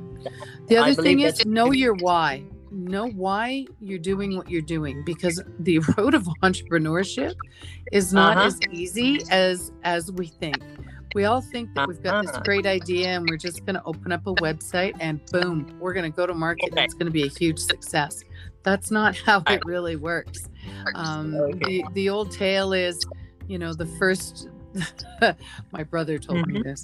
The 0.67 0.77
other 0.77 0.93
thing 0.95 1.19
is 1.19 1.37
that- 1.37 1.47
know 1.47 1.71
your 1.71 1.93
why. 1.93 2.43
Know 2.73 3.07
why 3.09 3.67
you're 3.79 3.99
doing 3.99 4.35
what 4.35 4.49
you're 4.49 4.61
doing 4.63 5.03
because 5.05 5.39
the 5.59 5.77
road 5.97 6.15
of 6.15 6.23
entrepreneurship 6.41 7.35
is 7.91 8.11
not 8.13 8.37
Uh-huh. 8.37 8.47
as 8.47 8.59
easy 8.71 9.21
as 9.29 9.71
as 9.83 10.11
we 10.11 10.25
think. 10.27 10.63
We 11.13 11.25
all 11.25 11.41
think 11.41 11.75
that 11.75 11.87
we've 11.87 12.01
got 12.01 12.23
this 12.23 12.31
Uh-huh. 12.31 12.41
great 12.43 12.65
idea 12.65 13.09
and 13.09 13.29
we're 13.29 13.37
just 13.37 13.63
going 13.67 13.75
to 13.75 13.83
open 13.85 14.11
up 14.11 14.25
a 14.25 14.33
website 14.33 14.93
and 14.99 15.23
boom, 15.31 15.67
we're 15.79 15.93
going 15.93 16.11
to 16.11 16.15
go 16.15 16.25
to 16.25 16.33
market 16.33 16.69
and 16.71 16.79
it's 16.79 16.95
going 16.95 17.05
to 17.05 17.11
be 17.11 17.21
a 17.23 17.29
huge 17.29 17.59
success. 17.59 18.23
That's 18.63 18.89
not 18.89 19.15
how 19.27 19.43
it 19.49 19.63
really 19.65 19.95
works. 19.95 20.49
Um, 20.95 21.31
the, 21.59 21.83
the 21.93 22.09
old 22.09 22.31
tale 22.31 22.73
is, 22.73 23.05
you 23.47 23.59
know, 23.59 23.73
the 23.75 23.85
first, 23.85 24.47
my 25.71 25.83
brother 25.83 26.17
told 26.17 26.47
me 26.47 26.55
Mhm. 26.59 26.63
this. 26.63 26.83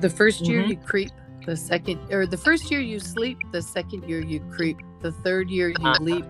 The 0.00 0.10
1st 0.10 0.46
year 0.46 0.62
Mhm. 0.64 0.68
you 0.68 0.76
creep, 0.76 1.10
the 1.46 1.56
second, 1.56 1.98
or 2.12 2.26
the 2.26 2.36
first 2.36 2.70
year 2.70 2.80
you 2.80 3.00
sleep, 3.00 3.38
the 3.52 3.62
second 3.62 4.06
year 4.06 4.20
you 4.20 4.40
creep, 4.50 4.76
the 5.04 5.12
third 5.12 5.50
year 5.50 5.68
you 5.68 5.76
Uh-huh. 5.84 6.02
leap. 6.02 6.24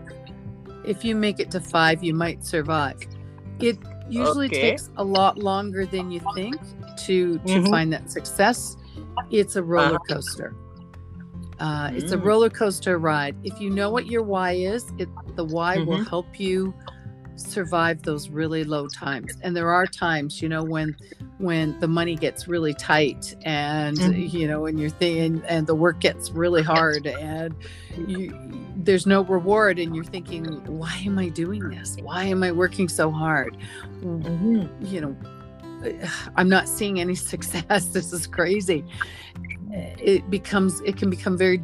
If 0.85 1.05
you 1.05 1.15
make 1.15 1.39
it 1.41 1.51
to 1.53 1.61
five, 1.61 2.03
you 2.05 2.13
might 2.13 2.45
survive. 2.45 2.99
It 3.61 3.79
usually 4.11 4.47
Okay. 4.49 4.73
takes 4.73 4.91
a 4.97 5.05
lot 5.05 5.39
longer 5.39 5.87
than 5.87 6.11
you 6.11 6.21
think 6.35 6.57
to 7.07 7.39
to 7.39 7.61
Mhm. 7.61 7.71
find 7.71 7.93
that 7.93 8.11
success. 8.11 8.77
It's 9.31 9.57
a 9.57 9.63
roller 9.63 9.99
coaster. 10.01 10.55
Uh, 11.61 11.91
it's 11.95 12.11
a 12.13 12.19
Mm. 12.19 12.25
roller 12.25 12.51
coaster 12.51 12.99
ride. 12.99 13.37
If 13.45 13.61
you 13.61 13.71
know 13.71 13.91
what 13.91 14.07
your 14.07 14.23
why 14.23 14.53
is, 14.53 14.93
it 14.99 15.09
the 15.37 15.45
why 15.45 15.79
will 15.79 15.99
Mhm. 15.99 16.09
help 16.09 16.39
you 16.39 16.75
survive 17.37 18.03
those 18.03 18.29
really 18.29 18.65
low 18.65 18.87
times. 18.89 19.37
And 19.43 19.57
there 19.57 19.71
are 19.71 19.87
times, 19.87 20.41
you 20.43 20.49
know, 20.49 20.63
when 20.63 20.97
when 21.39 21.79
the 21.81 21.89
money 21.89 22.15
gets 22.15 22.47
really 22.47 22.73
tight 22.75 23.35
and 23.45 23.97
Mhm. 23.97 24.33
you 24.33 24.47
know, 24.47 24.67
and 24.67 24.79
you're 24.79 24.91
thinking 24.91 25.43
and 25.49 25.67
the 25.67 25.75
work 25.75 26.01
gets 26.01 26.31
really 26.31 26.63
hard 26.63 27.07
and 27.07 27.55
you 28.07 28.33
there's 28.77 29.07
no 29.07 29.23
reward 29.23 29.79
and 29.79 29.95
you're 29.95 30.05
thinking, 30.05 30.45
why 30.67 30.95
am 31.07 31.19
I 31.19 31.29
doing 31.29 31.69
this? 31.71 31.97
Why 32.03 32.25
am 32.25 32.43
I 32.43 32.53
working 32.53 32.89
so 32.89 33.11
hard? 33.11 33.57
Mhm. 34.03 34.69
you 34.93 35.01
know, 35.01 35.17
I'm 36.37 36.49
not 36.49 36.69
seeing 36.69 37.01
any 37.01 37.15
success. 37.33 37.87
This 37.87 38.13
is 38.13 38.27
crazy. 38.27 38.85
It 39.73 40.29
becomes, 40.31 40.81
it 40.83 40.97
can 40.97 41.11
become 41.11 41.37
very, 41.37 41.61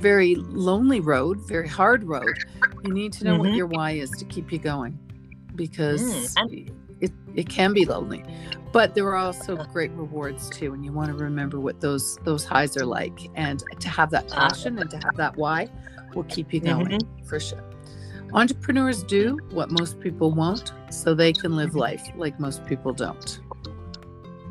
very 0.00 0.36
lonely 0.36 1.00
road, 1.00 1.38
very 1.48 1.66
hard 1.68 2.04
road. 2.04 2.34
You 2.84 2.92
need 2.92 3.12
to 3.14 3.24
know 3.24 3.36
what 3.36 3.48
Mhm. 3.48 3.56
your 3.56 3.66
why 3.66 3.92
is 3.92 4.10
to 4.12 4.24
keep 4.24 4.52
you 4.52 4.58
going 4.58 4.96
because 5.58 6.40
Mm, 6.40 6.70
it, 7.02 7.12
it 7.34 7.50
can 7.50 7.74
be 7.74 7.84
lonely. 7.84 8.24
But 8.72 8.94
there 8.94 9.06
are 9.08 9.16
also 9.16 9.58
great 9.58 9.92
rewards 9.92 10.50
too. 10.50 10.72
And 10.74 10.84
you 10.84 10.92
want 10.92 11.10
to 11.10 11.14
remember 11.16 11.60
what 11.60 11.80
those 11.82 12.18
those 12.24 12.44
highs 12.46 12.76
are 12.78 12.86
like. 12.86 13.30
And 13.34 13.62
to 13.80 13.88
have 13.90 14.10
that 14.12 14.30
Ah. 14.32 14.50
passion 14.50 14.78
and 14.78 14.90
to 14.90 14.98
have 14.98 15.16
that 15.16 15.36
why 15.36 15.68
will 16.14 16.24
keep 16.24 16.54
you 16.54 16.60
going 16.60 16.92
Mm-hmm. 16.92 17.24
for 17.24 17.40
sure. 17.40 17.64
Entrepreneurs 18.32 19.02
do 19.04 19.38
what 19.50 19.70
most 19.70 20.00
people 20.00 20.32
won't, 20.32 20.72
so 20.90 21.14
they 21.14 21.32
can 21.34 21.56
live 21.56 21.74
life 21.74 22.04
like 22.16 22.38
most 22.40 22.64
people 22.66 22.92
don't. 22.94 23.40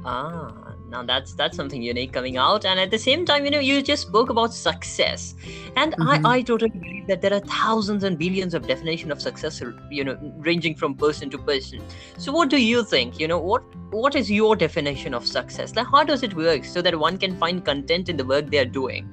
Ah, 0.06 0.67
now 0.90 1.04
that's 1.04 1.34
that's 1.34 1.56
something 1.56 1.82
unique 1.82 2.14
coming 2.14 2.38
out. 2.38 2.66
And 2.66 2.80
at 2.80 2.92
the 2.92 3.00
same 3.00 3.26
time, 3.26 3.46
you 3.46 3.52
know, 3.52 3.60
you 3.60 3.82
just 3.82 4.04
spoke 4.04 4.30
about 4.30 4.54
success, 4.54 5.36
and 5.76 5.96
Mhm. 5.98 6.26
I 6.26 6.38
I 6.38 6.42
totally 6.42 6.70
believe 6.70 7.08
that 7.08 7.22
there 7.22 7.34
are 7.34 7.42
thousands 7.54 8.04
and 8.04 8.18
billions 8.18 8.54
of 8.54 8.68
definition 8.68 9.12
of 9.12 9.22
success, 9.22 9.62
you 9.90 10.04
know, 10.04 10.18
ranging 10.50 10.76
from 10.76 10.96
person 10.96 11.30
to 11.32 11.38
person. 11.38 11.82
So, 12.18 12.32
what 12.32 12.50
do 12.50 12.62
you 12.62 12.84
think? 12.84 13.20
You 13.20 13.28
know, 13.28 13.40
what 13.40 13.64
what 13.92 14.16
is 14.16 14.32
your 14.32 14.56
definition 14.56 15.14
of 15.14 15.28
success? 15.28 15.76
Like, 15.76 15.88
how 15.88 16.04
does 16.04 16.24
it 16.24 16.34
work 16.36 16.66
so 16.66 16.82
that 16.82 17.00
one 17.08 17.18
can 17.18 17.38
find 17.38 17.64
content 17.64 18.10
in 18.10 18.18
the 18.18 18.26
work 18.26 18.50
they 18.50 18.60
are 18.60 18.74
doing? 18.82 19.10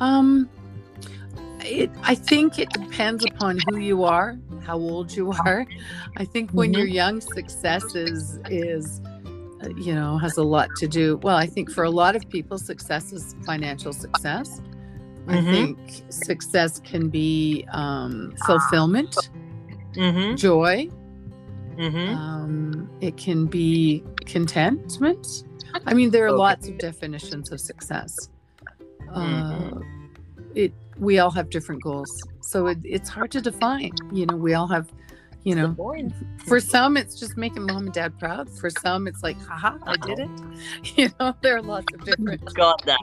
Um, 0.00 0.48
it, 1.60 1.90
I 2.02 2.14
think 2.14 2.58
it 2.58 2.72
depends 2.72 3.24
upon 3.24 3.58
who 3.58 3.76
you 3.76 4.04
are, 4.04 4.38
how 4.64 4.78
old 4.78 5.14
you 5.14 5.32
are. 5.32 5.66
I 6.16 6.24
think 6.24 6.52
when 6.52 6.72
you're 6.72 6.86
young, 6.86 7.20
success 7.20 7.94
is 7.94 8.38
is 8.48 9.00
you 9.76 9.94
know 9.94 10.18
has 10.18 10.36
a 10.36 10.42
lot 10.42 10.68
to 10.76 10.86
do. 10.88 11.16
Well, 11.22 11.36
I 11.36 11.46
think 11.46 11.70
for 11.70 11.84
a 11.84 11.90
lot 11.90 12.16
of 12.16 12.28
people, 12.28 12.58
success 12.58 13.12
is 13.12 13.34
financial 13.44 13.92
success. 13.92 14.60
I 15.26 15.38
Mhm. 15.38 15.50
think 15.50 15.78
success 16.08 16.80
can 16.80 17.08
be 17.10 17.66
um, 17.72 18.32
fulfillment, 18.46 19.14
Mm-hmm. 19.94 20.36
joy. 20.36 20.88
Mm-hmm. 21.76 22.14
Um, 22.14 22.90
it 23.00 23.16
can 23.16 23.46
be 23.46 24.02
contentment. 24.26 25.26
I 25.86 25.94
mean, 25.94 26.10
there 26.10 26.26
are 26.26 26.32
lots 26.32 26.68
of 26.68 26.78
definitions 26.78 27.52
of 27.52 27.60
success. 27.60 28.30
Uh, 29.12 29.20
Mhm. 29.20 29.82
it 30.54 30.72
we 30.98 31.18
all 31.20 31.30
have 31.30 31.48
different 31.50 31.80
goals, 31.82 32.10
so 32.40 32.66
it, 32.66 32.78
it's 32.84 33.08
hard 33.08 33.30
to 33.32 33.40
define. 33.40 33.92
You 34.12 34.26
know, 34.26 34.36
we 34.36 34.54
all 34.54 34.66
have. 34.68 34.88
You 35.44 35.54
know, 35.54 35.76
for 36.46 36.60
some 36.60 36.96
it's 36.96 37.18
just 37.18 37.36
making 37.36 37.64
mom 37.66 37.84
and 37.84 37.92
dad 37.92 38.18
proud. 38.18 38.50
For 38.50 38.70
some 38.70 39.06
it's 39.06 39.22
like, 39.22 39.40
haha, 39.40 39.78
I 39.84 39.96
did 39.96 40.18
it. 40.18 40.30
You 40.96 41.10
know, 41.20 41.34
there 41.42 41.56
are 41.56 41.62
lots 41.62 41.86
of 41.94 42.04
different. 42.04 42.44
Got 42.54 42.84
that. 42.86 42.98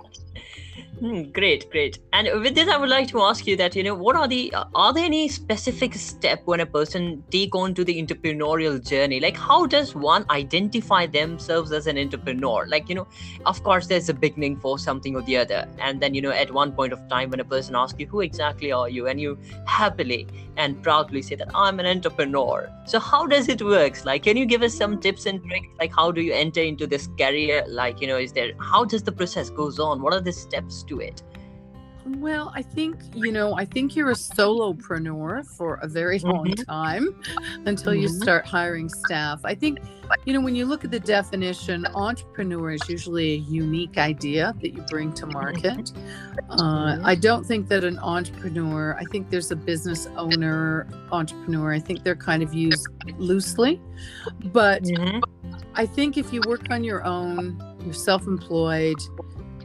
Hmm, 0.99 1.23
great, 1.33 1.69
great. 1.71 1.99
And 2.13 2.29
with 2.41 2.55
this, 2.55 2.69
I 2.69 2.77
would 2.77 2.87
like 2.87 3.09
to 3.09 3.21
ask 3.21 3.45
you 3.45 3.57
that 3.57 3.75
you 3.75 3.83
know, 3.83 3.93
what 3.93 4.15
are 4.15 4.29
the 4.29 4.53
uh, 4.53 4.63
are 4.73 4.93
there 4.93 5.03
any 5.03 5.27
specific 5.27 5.93
step 5.93 6.41
when 6.45 6.61
a 6.61 6.65
person 6.65 7.21
take 7.31 7.53
on 7.53 7.73
to 7.75 7.83
the 7.83 8.01
entrepreneurial 8.01 8.81
journey? 8.81 9.19
Like, 9.19 9.35
how 9.35 9.65
does 9.65 9.93
one 9.93 10.25
identify 10.29 11.05
themselves 11.05 11.73
as 11.73 11.87
an 11.87 11.97
entrepreneur? 11.97 12.65
Like, 12.67 12.87
you 12.87 12.95
know, 12.95 13.07
of 13.45 13.61
course, 13.61 13.87
there's 13.87 14.07
a 14.07 14.13
beginning 14.13 14.57
for 14.61 14.79
something 14.79 15.17
or 15.17 15.21
the 15.23 15.35
other, 15.35 15.67
and 15.79 16.01
then 16.01 16.13
you 16.13 16.21
know, 16.21 16.31
at 16.31 16.53
one 16.53 16.71
point 16.71 16.93
of 16.93 17.05
time, 17.09 17.29
when 17.29 17.41
a 17.41 17.45
person 17.45 17.75
asks 17.75 17.99
you, 17.99 18.07
"Who 18.07 18.21
exactly 18.21 18.71
are 18.71 18.87
you?" 18.87 19.07
and 19.07 19.19
you 19.19 19.37
happily 19.65 20.27
and 20.55 20.81
proudly 20.81 21.21
say 21.21 21.35
that 21.35 21.49
I'm 21.53 21.79
an 21.81 21.85
entrepreneur. 21.85 22.69
So, 22.85 22.99
how 22.99 23.25
does 23.27 23.49
it 23.49 23.61
work? 23.61 24.03
Like, 24.05 24.23
can 24.23 24.37
you 24.37 24.45
give 24.45 24.61
us 24.61 24.73
some 24.73 24.99
tips 25.01 25.25
and 25.25 25.43
tricks? 25.43 25.67
Like, 25.79 25.93
how 25.93 26.11
do 26.11 26.21
you 26.21 26.33
enter 26.33 26.61
into 26.61 26.87
this 26.87 27.07
career? 27.19 27.63
Like, 27.67 27.99
you 28.01 28.07
know, 28.07 28.17
is 28.17 28.31
there 28.31 28.51
how 28.59 28.85
does 28.85 29.03
the 29.03 29.11
process 29.11 29.49
goes 29.49 29.79
on? 29.79 30.01
What 30.01 30.13
are 30.13 30.21
the 30.21 30.31
steps 30.31 30.83
to 30.83 30.94
it? 30.99 31.21
Well, 32.19 32.51
I 32.53 32.61
think, 32.61 32.97
you 33.15 33.31
know, 33.31 33.57
I 33.57 33.65
think 33.65 33.95
you're 33.95 34.11
a 34.11 34.15
solopreneur 34.15 35.43
for 35.57 35.79
a 35.81 35.87
very 35.87 36.19
long 36.19 36.45
Mhm. 36.45 36.65
time 36.67 37.19
until 37.65 37.95
you 37.95 38.07
Mhm. 38.07 38.21
start 38.21 38.45
hiring 38.45 38.89
staff. 38.89 39.41
I 39.43 39.55
think, 39.55 39.79
you 40.23 40.33
know, 40.33 40.39
when 40.39 40.55
you 40.55 40.67
look 40.67 40.85
at 40.85 40.91
the 40.91 40.99
definition, 40.99 41.87
entrepreneur 41.95 42.73
is 42.73 42.87
usually 42.87 43.33
a 43.33 43.37
unique 43.37 43.97
idea 43.97 44.53
that 44.61 44.75
you 44.75 44.83
bring 44.87 45.13
to 45.13 45.25
market. 45.25 45.93
Uh. 46.51 46.99
I 47.03 47.15
don't 47.15 47.43
think 47.43 47.69
that 47.69 47.83
an 47.83 47.97
entrepreneur, 47.97 48.95
I 48.99 49.05
think 49.05 49.31
there's 49.31 49.49
a 49.49 49.55
business 49.55 50.07
owner 50.15 50.87
entrepreneur. 51.11 51.73
I 51.73 51.79
think 51.79 52.03
they're 52.03 52.15
kind 52.15 52.43
of 52.43 52.53
used 52.53 52.85
loosely. 53.17 53.81
But. 54.53 54.83
I 55.77 55.85
think 55.85 56.17
if 56.17 56.31
you 56.31 56.39
work 56.47 56.67
on 56.69 56.85
your 56.85 57.03
own, 57.03 57.61
you're 57.83 57.93
self-employed, 57.93 58.95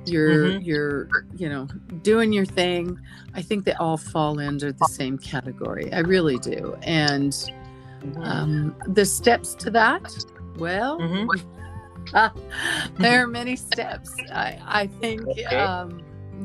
you're 0.07 0.53
Mhm. 0.53 0.65
you're 0.65 1.09
you 1.37 1.49
know 1.49 1.67
doing 2.03 2.33
your 2.33 2.47
thing. 2.47 2.99
I 3.35 3.43
think 3.43 3.65
they 3.65 3.75
all 3.75 3.97
fall 3.97 4.41
under 4.41 4.73
the 4.73 4.87
same 4.87 5.19
category. 5.19 5.93
I 5.93 6.01
really 6.01 6.39
do. 6.39 6.77
And 6.83 7.37
um, 8.23 8.75
the 8.89 9.05
steps 9.05 9.55
to 9.57 9.71
that, 9.73 10.03
well, 10.59 10.99
Mhm. 10.99 11.29
there 12.99 13.23
are 13.23 13.27
many 13.27 13.57
steps. 13.57 14.15
I 14.33 14.59
I 14.67 14.87
think 14.87 15.27
Okay. 15.29 15.45
um, 15.45 16.01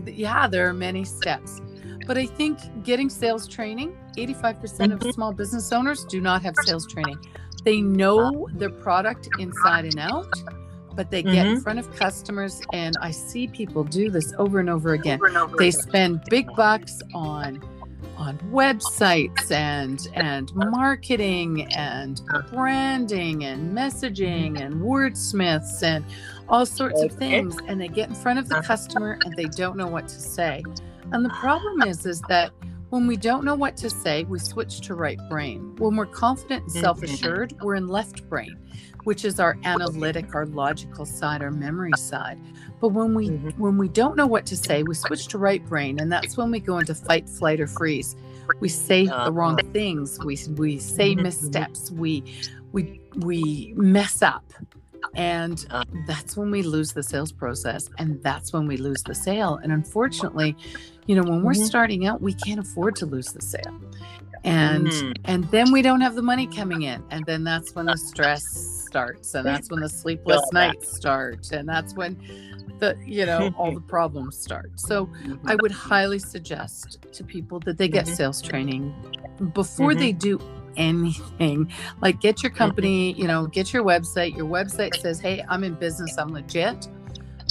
yeah, 0.05 0.47
there 0.47 0.67
are 0.69 0.73
many 0.73 1.03
steps. 1.05 1.61
But 2.07 2.17
I 2.17 2.25
think 2.27 2.59
getting 2.83 3.09
sales 3.09 3.47
training, 3.47 3.95
85% 4.17 4.93
of 4.93 4.99
Mhm. 4.99 5.13
small 5.13 5.31
business 5.33 5.71
owners 5.71 6.05
do 6.05 6.21
not 6.21 6.43
have 6.43 6.55
sales 6.65 6.85
training. 6.85 7.17
They 7.63 7.81
know 7.81 8.47
their 8.53 8.69
product 8.69 9.27
inside 9.39 9.85
and 9.85 9.97
out, 9.97 10.27
but 10.95 11.11
they 11.11 11.21
get 11.23 11.45
in 11.45 11.57
Mhm. 11.57 11.63
front 11.63 11.79
of 11.79 11.93
customers 11.95 12.61
and 12.73 12.95
I 13.01 13.11
see 13.11 13.47
people 13.47 13.83
do 13.83 14.09
this 14.09 14.33
over 14.37 14.59
and 14.59 14.69
over 14.69 14.93
again. 14.93 15.19
They 15.57 15.71
spend 15.71 16.21
big 16.29 16.47
bucks 16.55 17.01
on 17.13 17.61
on 18.17 18.37
websites 18.49 19.51
and 19.51 20.07
and 20.13 20.49
marketing 20.55 21.67
and 21.75 22.21
branding 22.49 23.43
and 23.43 23.77
messaging 23.77 24.61
and 24.61 24.75
wordsmiths 24.75 25.83
and 25.83 26.05
all 26.47 26.65
sorts 26.65 27.01
of 27.01 27.11
things 27.11 27.57
and 27.67 27.81
they 27.81 27.89
get 27.89 28.07
in 28.07 28.15
front 28.15 28.39
of 28.39 28.47
the 28.47 28.55
customer 28.61 29.19
and 29.25 29.35
they 29.35 29.45
don't 29.45 29.75
know 29.75 29.87
what 29.87 30.07
to 30.07 30.15
say. 30.19 30.63
And 31.11 31.25
the 31.25 31.29
problem 31.29 31.81
is 31.83 32.05
is 32.05 32.21
that 32.29 32.51
when 32.89 33.05
we 33.07 33.17
don't 33.17 33.43
know 33.43 33.55
what 33.55 33.75
to 33.77 33.89
say, 33.89 34.23
we 34.25 34.39
switch 34.39 34.79
to 34.81 34.93
right 34.95 35.19
brain. 35.29 35.75
When 35.79 35.97
we're 35.97 36.05
confident 36.05 36.63
and 36.63 36.71
Mhm. 36.71 36.79
self-assured, 36.81 37.53
we're 37.61 37.75
in 37.75 37.87
left 37.89 38.29
brain, 38.29 38.55
which 39.05 39.23
is 39.23 39.39
our 39.39 39.57
analytic, 39.63 40.35
our 40.35 40.45
logical 40.47 41.05
side, 41.05 41.41
our 41.41 41.51
memory 41.51 41.95
side. 41.95 42.37
But 42.81 42.89
when 42.89 43.13
we 43.13 43.29
Mhm. 43.29 43.57
when 43.57 43.77
we 43.77 43.87
don't 43.87 44.17
know 44.17 44.27
what 44.27 44.45
to 44.47 44.57
say, 44.57 44.83
we 44.83 44.93
switch 44.95 45.27
to 45.27 45.37
right 45.37 45.65
brain, 45.65 45.99
and 45.99 46.11
that's 46.11 46.35
when 46.35 46.51
we 46.51 46.59
go 46.59 46.77
into 46.79 46.93
fight, 46.93 47.29
flight, 47.29 47.61
or 47.61 47.67
freeze. 47.67 48.15
We 48.59 48.67
say 48.69 49.05
the 49.07 49.31
wrong 49.31 49.57
things. 49.73 50.19
We 50.23 50.37
we 50.57 50.77
say 50.79 51.13
Mhm, 51.15 51.19
mhm. 51.19 51.23
missteps. 51.23 51.91
We 51.91 52.23
we 52.73 52.99
we 53.17 53.73
mess 53.77 54.21
up, 54.21 54.43
and 55.15 55.65
Uh. 55.69 55.83
that's 56.07 56.35
when 56.37 56.51
we 56.51 56.63
lose 56.63 56.93
the 56.93 57.03
sales 57.03 57.31
process, 57.31 57.89
and 57.97 58.21
that's 58.23 58.51
when 58.53 58.67
we 58.67 58.77
lose 58.77 59.03
the 59.03 59.15
sale. 59.15 59.59
And 59.63 59.71
unfortunately, 59.71 60.55
you 61.07 61.15
know, 61.15 61.23
when 61.23 61.43
we're 61.43 61.53
Mhm. 61.53 61.65
starting 61.65 62.05
out, 62.07 62.21
we 62.21 62.33
can't 62.33 62.59
afford 62.59 62.95
to 62.97 63.05
lose 63.05 63.27
the 63.33 63.41
sale, 63.41 63.73
and 64.43 64.87
Mm. 64.87 65.15
and 65.25 65.43
then 65.51 65.71
we 65.71 65.81
don't 65.81 66.01
have 66.01 66.15
the 66.15 66.21
money 66.21 66.47
coming 66.47 66.83
in, 66.83 67.03
and 67.11 67.25
then 67.25 67.43
that's 67.43 67.73
when 67.75 67.85
the 67.85 67.97
stress 67.97 68.43
starts, 68.87 69.35
and 69.35 69.45
that's 69.45 69.69
when 69.69 69.79
the 69.81 69.89
sleepless 70.03 70.41
nights 70.53 70.95
start, 70.95 71.51
and 71.51 71.67
that's 71.67 71.95
when 71.95 72.17
the 72.79 72.97
you 73.05 73.25
know 73.25 73.53
all 73.57 73.71
the 73.73 73.79
problems 73.95 74.37
start. 74.37 74.71
So 74.75 75.09
I 75.45 75.55
would 75.55 75.71
highly 75.71 76.19
suggest 76.19 76.99
to 77.13 77.23
people 77.23 77.59
that 77.61 77.77
they 77.77 77.87
get 77.87 78.05
Mhm. 78.05 78.15
sales 78.15 78.41
training 78.41 78.93
before 79.53 79.93
they 79.95 80.11
do 80.11 80.39
anything. 80.77 81.71
Like 82.01 82.19
get 82.21 82.43
your 82.43 82.51
company, 82.51 83.13
you 83.13 83.27
know, 83.27 83.47
get 83.47 83.73
your 83.73 83.83
website. 83.83 84.35
Your 84.35 84.47
website 84.47 84.95
says, 85.01 85.19
"Hey, 85.19 85.43
I'm 85.49 85.63
in 85.63 85.73
business. 85.75 86.17
I'm 86.17 86.29
legit." 86.33 86.87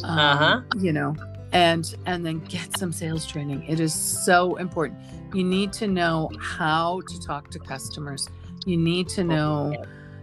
Um, 0.04 0.18
Uh-huh. 0.18 0.60
You 0.78 0.92
know, 0.92 1.14
and 1.52 1.94
and 2.06 2.24
then 2.26 2.40
get 2.40 2.76
some 2.78 2.92
sales 2.92 3.26
training. 3.26 3.64
It 3.68 3.80
is 3.80 3.94
so 3.94 4.56
important. 4.56 4.98
You 5.32 5.44
need 5.44 5.72
to 5.74 5.86
know 5.86 6.30
how 6.40 7.00
to 7.08 7.20
talk 7.20 7.50
to 7.50 7.58
customers. 7.58 8.28
You 8.66 8.76
need 8.76 9.08
to 9.10 9.24
know 9.24 9.74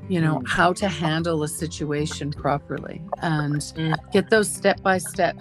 you 0.09 0.19
know 0.19 0.39
Mm. 0.39 0.47
how 0.47 0.73
to 0.73 0.87
handle 0.89 1.43
a 1.43 1.47
situation 1.47 2.31
properly 2.31 3.01
and 3.21 3.61
Mm. 3.77 3.95
get 4.11 4.29
those 4.29 4.49
step 4.49 4.81
by 4.81 4.97
step 4.97 5.37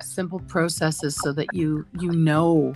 simple 0.00 0.38
processes 0.40 1.16
so 1.16 1.32
that 1.32 1.52
you 1.54 1.84
you 1.98 2.12
know 2.12 2.72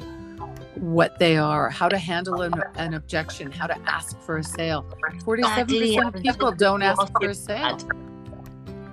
what 0.77 1.19
they 1.19 1.37
are 1.37 1.69
how 1.69 1.89
to 1.89 1.99
handle 1.99 2.43
an, 2.43 2.55
an 2.77 2.95
objection 2.95 3.51
how 3.51 3.67
to 3.67 3.79
ask 3.87 4.19
for 4.21 4.39
a 4.39 4.45
sale 4.45 4.87
47% 5.25 6.07
of 6.07 6.23
people 6.23 6.53
don't 6.53 6.83
ask 6.83 7.07
for 7.21 7.31
a 7.31 7.35
sale 7.35 7.79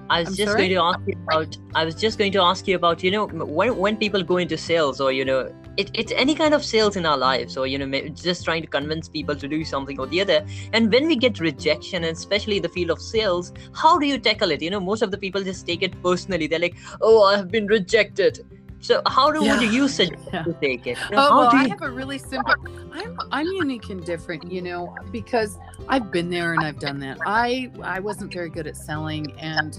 I 0.09 0.21
was 0.21 0.29
I'm 0.29 0.35
just 0.35 0.51
sorry? 0.51 0.69
going 0.69 0.71
to 0.71 0.83
ask 0.83 0.99
you 1.07 1.17
about. 1.23 1.57
I 1.75 1.85
was 1.85 1.95
just 1.95 2.17
going 2.17 2.31
to 2.31 2.41
ask 2.41 2.67
you 2.67 2.75
about. 2.75 3.03
You 3.03 3.11
know, 3.11 3.27
when 3.27 3.75
when 3.77 3.97
people 3.97 4.23
go 4.23 4.37
into 4.37 4.57
sales, 4.57 5.01
or 5.01 5.11
you 5.11 5.25
know, 5.25 5.53
it, 5.75 5.91
it's 5.93 6.11
any 6.15 6.33
kind 6.33 6.53
of 6.53 6.63
sales 6.63 6.95
in 6.95 7.05
our 7.05 7.17
lives, 7.17 7.57
or 7.57 7.67
you 7.67 7.77
know, 7.77 8.07
just 8.09 8.45
trying 8.45 8.61
to 8.61 8.67
convince 8.67 9.09
people 9.09 9.35
to 9.35 9.47
do 9.47 9.63
something 9.65 9.99
or 9.99 10.07
the 10.07 10.21
other. 10.21 10.45
And 10.73 10.91
when 10.91 11.07
we 11.07 11.15
get 11.15 11.39
rejection, 11.39 12.03
and 12.03 12.15
especially 12.15 12.59
the 12.59 12.69
field 12.69 12.91
of 12.91 13.01
sales, 13.01 13.51
how 13.73 13.97
do 13.97 14.07
you 14.07 14.17
tackle 14.17 14.51
it? 14.51 14.61
You 14.61 14.69
know, 14.69 14.79
most 14.79 15.01
of 15.01 15.11
the 15.11 15.17
people 15.17 15.43
just 15.43 15.65
take 15.65 15.83
it 15.83 16.01
personally. 16.01 16.47
They're 16.47 16.59
like, 16.67 16.77
"Oh, 17.01 17.23
I 17.23 17.35
have 17.37 17.51
been 17.51 17.67
rejected." 17.67 18.45
So 18.79 19.01
how 19.07 19.31
do 19.31 19.41
would 19.41 19.61
you 19.61 19.87
suggest 19.87 20.29
Yeah. 20.33 20.43
to 20.43 20.53
take 20.61 20.87
it? 20.87 20.97
You 21.09 21.17
Oh, 21.17 21.35
well, 21.37 21.49
do 21.51 21.57
I 21.57 21.67
have 21.67 21.81
a 21.81 21.89
really 21.89 22.17
simple. 22.17 22.53
I'm 22.93 23.17
I'm 23.31 23.47
unique 23.47 23.89
and 23.89 24.03
different, 24.05 24.51
you 24.51 24.61
know, 24.61 24.95
because 25.11 25.57
I've 25.89 26.11
been 26.11 26.29
there 26.29 26.53
and 26.53 26.63
I've 26.63 26.79
done 26.79 26.99
that. 26.99 27.19
I 27.25 27.71
I 27.81 27.99
wasn't 27.99 28.31
very 28.33 28.49
good 28.49 28.67
at 28.67 28.77
selling, 28.77 29.31
and 29.39 29.77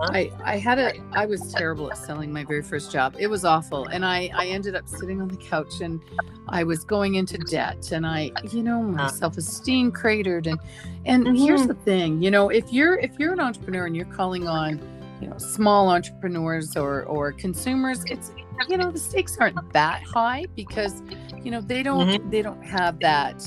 I 0.00 0.30
I 0.44 0.58
had 0.58 0.78
a 0.78 0.92
I 1.12 1.26
was 1.26 1.54
terrible 1.54 1.90
at 1.90 1.96
selling 1.96 2.32
my 2.32 2.44
very 2.44 2.62
first 2.62 2.90
job. 2.92 3.14
It 3.18 3.28
was 3.28 3.44
awful, 3.44 3.86
and 3.86 4.04
I 4.04 4.30
I 4.34 4.46
ended 4.48 4.74
up 4.74 4.88
sitting 4.88 5.20
on 5.20 5.28
the 5.28 5.36
couch 5.36 5.80
and 5.80 6.00
I 6.48 6.64
was 6.64 6.84
going 6.84 7.14
into 7.14 7.38
debt, 7.38 7.92
and 7.92 8.06
I 8.06 8.32
you 8.50 8.62
know 8.62 8.82
my 8.82 9.04
Uh. 9.04 9.08
self 9.08 9.36
esteem 9.38 9.92
cratered, 9.92 10.46
and 10.46 10.58
and 11.06 11.36
here's 11.36 11.62
Mhm. 11.62 11.68
the 11.68 11.74
thing, 11.74 12.22
you 12.22 12.30
know, 12.30 12.48
if 12.48 12.72
you're 12.72 12.98
if 12.98 13.18
you're 13.18 13.32
an 13.32 13.40
entrepreneur 13.40 13.86
and 13.86 13.94
you're 13.96 14.04
calling 14.06 14.48
on 14.48 14.80
you 15.22 15.28
know 15.28 15.38
small 15.38 15.88
entrepreneurs 15.88 16.76
or 16.76 17.04
or 17.04 17.32
consumers 17.32 18.04
it's 18.06 18.32
you 18.68 18.76
know 18.76 18.90
the 18.90 18.98
stakes 18.98 19.36
aren't 19.38 19.72
that 19.72 20.02
high 20.02 20.44
because 20.56 21.02
you 21.44 21.50
know 21.50 21.60
they 21.60 21.82
don't 21.82 22.30
they 22.30 22.42
don't 22.42 22.62
have 22.62 22.98
that 23.00 23.40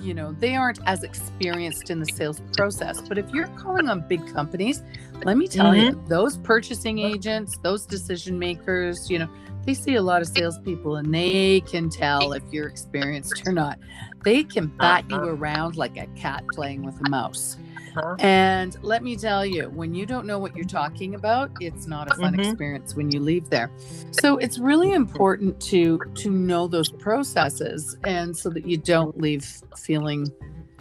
you 0.00 0.14
know 0.14 0.32
they 0.40 0.54
aren't 0.54 0.78
as 0.86 1.02
experienced 1.02 1.90
in 1.90 1.98
the 2.00 2.06
sales 2.06 2.40
process. 2.56 3.02
But 3.08 3.18
if 3.18 3.28
you're 3.32 3.48
calling 3.48 3.88
on 3.88 4.06
big 4.08 4.26
companies 4.32 4.82
let 5.24 5.36
me 5.36 5.46
tell 5.48 5.74
you 5.74 6.02
those 6.08 6.38
purchasing 6.38 6.98
agents 6.98 7.58
those 7.62 7.84
decision 7.86 8.38
makers 8.38 9.10
you 9.10 9.18
know 9.18 9.28
they 9.66 9.74
see 9.74 9.96
a 9.96 10.02
lot 10.02 10.22
of 10.22 10.28
salespeople 10.28 10.96
and 10.96 11.12
they 11.12 11.60
can 11.62 11.90
tell 11.90 12.32
if 12.32 12.42
you're 12.52 12.68
experienced 12.68 13.42
or 13.46 13.52
not. 13.52 13.78
They 14.24 14.44
can 14.44 14.68
bat 14.68 15.04
you 15.10 15.16
Uh-huh. 15.16 15.26
around 15.34 15.76
like 15.76 15.96
a 15.96 16.06
cat 16.14 16.44
playing 16.54 16.84
with 16.84 16.94
a 17.04 17.08
mouse 17.10 17.56
Uh-huh. 17.96 18.16
and 18.18 18.76
let 18.82 19.02
me 19.02 19.16
tell 19.16 19.44
you, 19.46 19.70
when 19.70 19.94
you 19.94 20.06
don't 20.06 20.26
know 20.26 20.38
what 20.38 20.54
you're 20.54 20.64
talking 20.66 21.14
about, 21.14 21.50
it's 21.60 21.86
not 21.86 22.10
a 22.10 22.14
fun 22.14 22.34
Mhm. 22.34 22.46
experience 22.50 22.94
when 22.94 23.10
you 23.10 23.20
leave 23.20 23.48
there. 23.48 23.70
So 24.10 24.36
it's 24.38 24.58
really 24.58 24.92
important 24.92 25.58
to 25.62 25.98
to 26.14 26.30
know 26.30 26.66
those 26.66 26.88
processes 26.90 27.96
and 28.04 28.36
so 28.36 28.50
that 28.50 28.66
you 28.66 28.76
don't 28.76 29.20
leave 29.20 29.44
feeling 29.76 30.26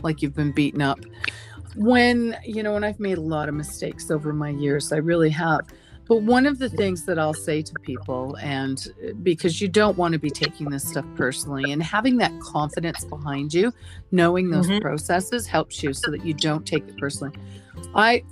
like 0.03 0.21
you've 0.21 0.35
been 0.35 0.51
beaten 0.51 0.81
up. 0.81 0.99
When, 1.75 2.37
you 2.45 2.63
know, 2.63 2.75
and 2.75 2.85
I've 2.85 2.99
made 2.99 3.17
a 3.17 3.21
lot 3.21 3.49
of 3.49 3.55
mistakes 3.55 4.09
over 4.09 4.31
my 4.33 4.49
years, 4.49 4.91
I 4.91 4.97
really 4.97 5.29
have. 5.31 5.61
But 6.07 6.17
one 6.21 6.45
of 6.45 6.59
the 6.59 6.69
things 6.69 7.05
that 7.05 7.17
I'll 7.17 7.33
say 7.33 7.61
to 7.63 7.75
people, 7.77 8.35
and 8.35 8.87
uh, 9.03 9.13
because 9.23 9.59
you 9.59 9.67
don't 9.67 9.97
want 9.97 10.13
to 10.13 10.19
be 10.19 10.29
taking 10.29 10.69
this 10.69 10.87
stuff 10.87 11.05
personally, 11.15 11.71
and 11.71 11.81
having 11.81 12.17
that 12.17 12.31
confidence 12.39 13.03
behind 13.05 13.53
you, 13.53 13.73
knowing 14.11 14.49
those 14.51 14.67
Mhm. 14.69 14.81
processes 14.81 15.47
helps 15.47 15.81
you 15.81 15.93
so 15.93 16.11
that 16.11 16.23
you 16.25 16.33
don't 16.33 16.65
take 16.65 16.87
it 16.87 16.97
personally. 16.99 17.33
I, 17.95 18.23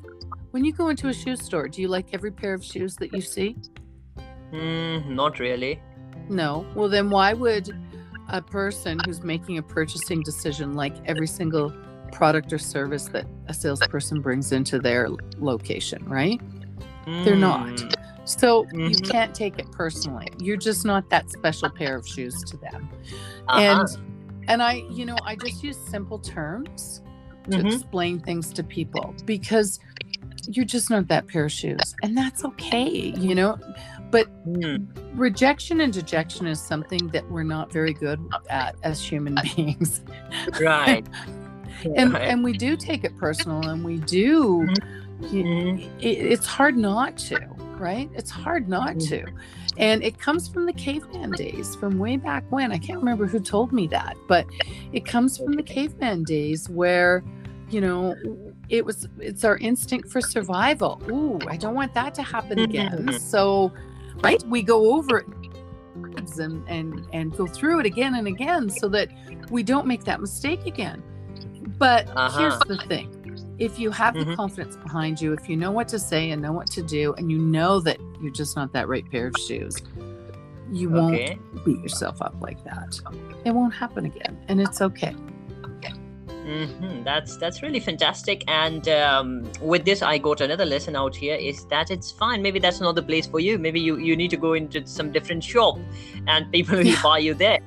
when 0.52 0.64
you 0.64 0.72
go 0.72 0.90
into 0.90 1.08
a 1.08 1.14
shoe 1.14 1.36
store, 1.36 1.68
do 1.68 1.82
you 1.82 1.88
like 1.88 2.08
every 2.14 2.32
pair 2.32 2.54
of 2.54 2.64
shoes 2.64 2.96
that 2.98 3.12
you 3.14 3.22
see? 3.22 3.56
Mm, 4.52 5.10
not 5.10 5.40
really. 5.40 5.82
No. 6.30 6.66
Well, 6.76 6.90
then 6.90 7.10
why 7.10 7.34
would 7.34 7.76
a 8.30 8.42
person 8.42 9.00
who's 9.06 9.24
making 9.24 9.58
a 9.58 9.64
purchasing 9.64 10.22
decision 10.22 10.74
like 10.74 10.94
every 11.06 11.28
single 11.28 11.74
product 12.12 12.54
or 12.54 12.60
service 12.60 13.06
that 13.08 13.26
a 13.48 13.54
salesperson 13.54 14.22
brings 14.22 14.52
into 14.52 14.80
their 14.80 15.10
location, 15.40 16.06
right? 16.06 16.40
They're 17.06 17.36
not. 17.36 17.68
Mm, 17.68 17.94
So 18.26 18.66
you 18.72 18.96
Mhm. 18.98 19.10
can't 19.12 19.36
take 19.36 19.60
it 19.60 19.70
personally. 19.72 20.28
You're 20.40 20.58
just 20.58 20.86
not 20.86 21.10
that 21.10 21.30
special 21.30 21.70
pair 21.70 21.96
of 21.98 22.08
shoes 22.08 22.42
to 22.46 22.58
them. 22.58 22.90
uh-huh. 23.50 23.60
And 23.60 23.88
and 24.50 24.62
I, 24.62 24.84
you 24.90 25.06
know, 25.06 25.22
I 25.26 25.36
just 25.36 25.64
use 25.64 25.78
simple 25.78 26.20
terms 26.20 27.02
to 27.50 27.58
Mhm. 27.60 27.74
explain 27.74 28.20
things 28.20 28.52
to 28.54 28.64
people 28.64 29.14
because 29.26 29.80
you're 30.48 30.66
just 30.66 30.90
not 30.90 31.08
that 31.08 31.28
pair 31.28 31.46
of 31.46 31.52
shoes. 31.52 31.96
And 32.04 32.18
that's 32.18 32.44
okay, 32.46 33.14
you 33.18 33.36
know. 33.36 33.58
But 34.12 34.28
Mm, 34.46 34.88
rejection 35.16 35.80
and 35.82 35.92
dejection 35.94 36.46
is 36.48 36.60
something 36.62 37.08
that 37.10 37.30
we're 37.32 37.44
not 37.44 37.72
very 37.74 37.94
good 37.94 38.20
at 38.50 38.76
as 38.84 39.02
human 39.02 39.36
beings. 39.56 40.02
right. 40.62 41.06
And 41.98 42.14
right. 42.14 42.22
and 42.30 42.44
we 42.44 42.54
do 42.54 42.78
take 42.78 43.04
it 43.04 43.18
personal 43.18 43.68
and 43.68 43.84
we 43.84 43.98
do 44.00 44.20
you- 44.68 44.74
Mhm. 45.22 45.80
it, 46.00 46.06
it's 46.06 46.46
hard 46.46 46.78
not 46.78 47.18
to, 47.18 47.40
right? 47.78 48.10
It's 48.14 48.30
hard 48.32 48.68
not 48.68 48.96
Mhm. 48.96 49.10
to. 49.10 49.26
And 49.78 50.04
it 50.04 50.20
comes 50.20 50.48
from 50.48 50.66
the 50.66 50.74
caveman 50.74 51.32
days, 51.32 51.76
from 51.76 51.98
way 51.98 52.18
back 52.18 52.44
when. 52.52 52.72
I 52.72 52.78
can't 52.78 53.00
remember 53.00 53.26
who 53.26 53.40
told 53.40 53.72
me 53.74 53.88
that, 53.88 54.16
but 54.28 54.46
it 54.92 55.06
comes 55.06 55.38
from 55.38 55.54
the 55.54 55.64
caveman 55.64 56.24
days 56.24 56.70
where, 56.70 57.24
you 57.70 57.82
know, 57.82 58.16
it 58.70 58.86
was 58.86 59.08
it's 59.20 59.44
our 59.44 59.58
instinct 59.58 60.10
for 60.10 60.22
survival. 60.22 61.02
Ooh, 61.10 61.40
I 61.48 61.58
don't 61.58 61.74
want 61.74 61.94
that 61.96 62.14
to 62.16 62.22
happen 62.24 62.60
again. 62.60 63.08
Mhm. 63.08 63.20
So, 63.20 63.72
right, 64.24 64.42
we 64.48 64.62
go 64.62 64.94
over 64.96 65.20
it 65.20 65.26
and 66.40 66.64
and 66.68 67.06
and 67.14 67.36
go 67.36 67.46
through 67.48 67.80
it 67.80 67.86
again 67.86 68.16
and 68.16 68.28
again 68.28 68.70
so 68.70 68.88
that 68.90 69.10
we 69.50 69.64
don't 69.64 69.88
make 69.88 70.04
that 70.04 70.22
mistake 70.22 70.66
again. 70.68 71.02
But 71.80 72.06
here's 72.38 72.54
Uh-huh. 72.54 72.60
the 72.68 72.78
thing 72.78 73.10
if 73.64 73.80
you 73.80 73.90
have 73.92 74.14
the 74.14 74.26
Mhm. 74.26 74.36
confidence 74.36 74.76
behind 74.78 75.22
you, 75.22 75.34
if 75.34 75.50
you 75.50 75.56
know 75.56 75.72
what 75.72 75.88
to 75.90 76.00
say 76.00 76.32
and 76.32 76.42
know 76.42 76.52
what 76.52 76.68
to 76.72 76.82
do, 76.82 77.14
and 77.18 77.32
you 77.32 77.38
know 77.40 77.80
that 77.82 77.98
you're 78.22 78.32
just 78.32 78.56
not 78.56 78.72
that 78.74 78.88
right 78.88 79.10
pair 79.12 79.28
of 79.28 79.36
shoes, 79.38 79.76
you 80.72 80.88
Okay. 80.96 81.38
won't 81.54 81.66
beat 81.66 81.80
yourself 81.82 82.22
up 82.22 82.36
like 82.42 82.64
that. 82.64 83.00
It 83.46 83.52
won't 83.52 83.74
happen 83.74 84.06
again, 84.06 84.38
and 84.48 84.60
it's 84.62 84.82
okay. 84.82 85.16
Mm-hmm. 86.46 87.04
That's 87.04 87.38
that's 87.38 87.62
really 87.64 87.80
fantastic. 87.80 88.44
And 88.50 88.88
um, 88.90 89.50
with 89.62 89.86
this, 89.86 90.02
I 90.02 90.18
got 90.18 90.42
another 90.42 90.66
lesson 90.66 90.94
out 90.94 91.16
here: 91.16 91.36
is 91.36 91.64
that 91.68 91.90
it's 91.90 92.12
fine. 92.12 92.42
Maybe 92.42 92.60
that's 92.60 92.82
not 92.82 92.96
the 92.96 93.02
place 93.02 93.26
for 93.28 93.40
you. 93.40 93.58
Maybe 93.58 93.80
you 93.80 93.98
you 93.98 94.18
need 94.18 94.30
to 94.32 94.38
go 94.38 94.52
into 94.54 94.86
some 94.86 95.12
different 95.14 95.42
shop, 95.42 95.78
and 96.28 96.52
people 96.52 96.78
will 96.78 96.96
buy 97.02 97.20
you 97.20 97.34
there. 97.34 97.60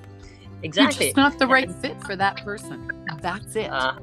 Exactly. 0.63 1.07
You're 1.07 1.15
just 1.15 1.17
not 1.17 1.39
the 1.39 1.47
right 1.47 1.71
fit 1.81 1.97
for 2.05 2.17
that 2.17 2.45
person. 2.45 2.91
That's 3.23 3.57
it. 3.57 3.71
Uh, 3.71 3.95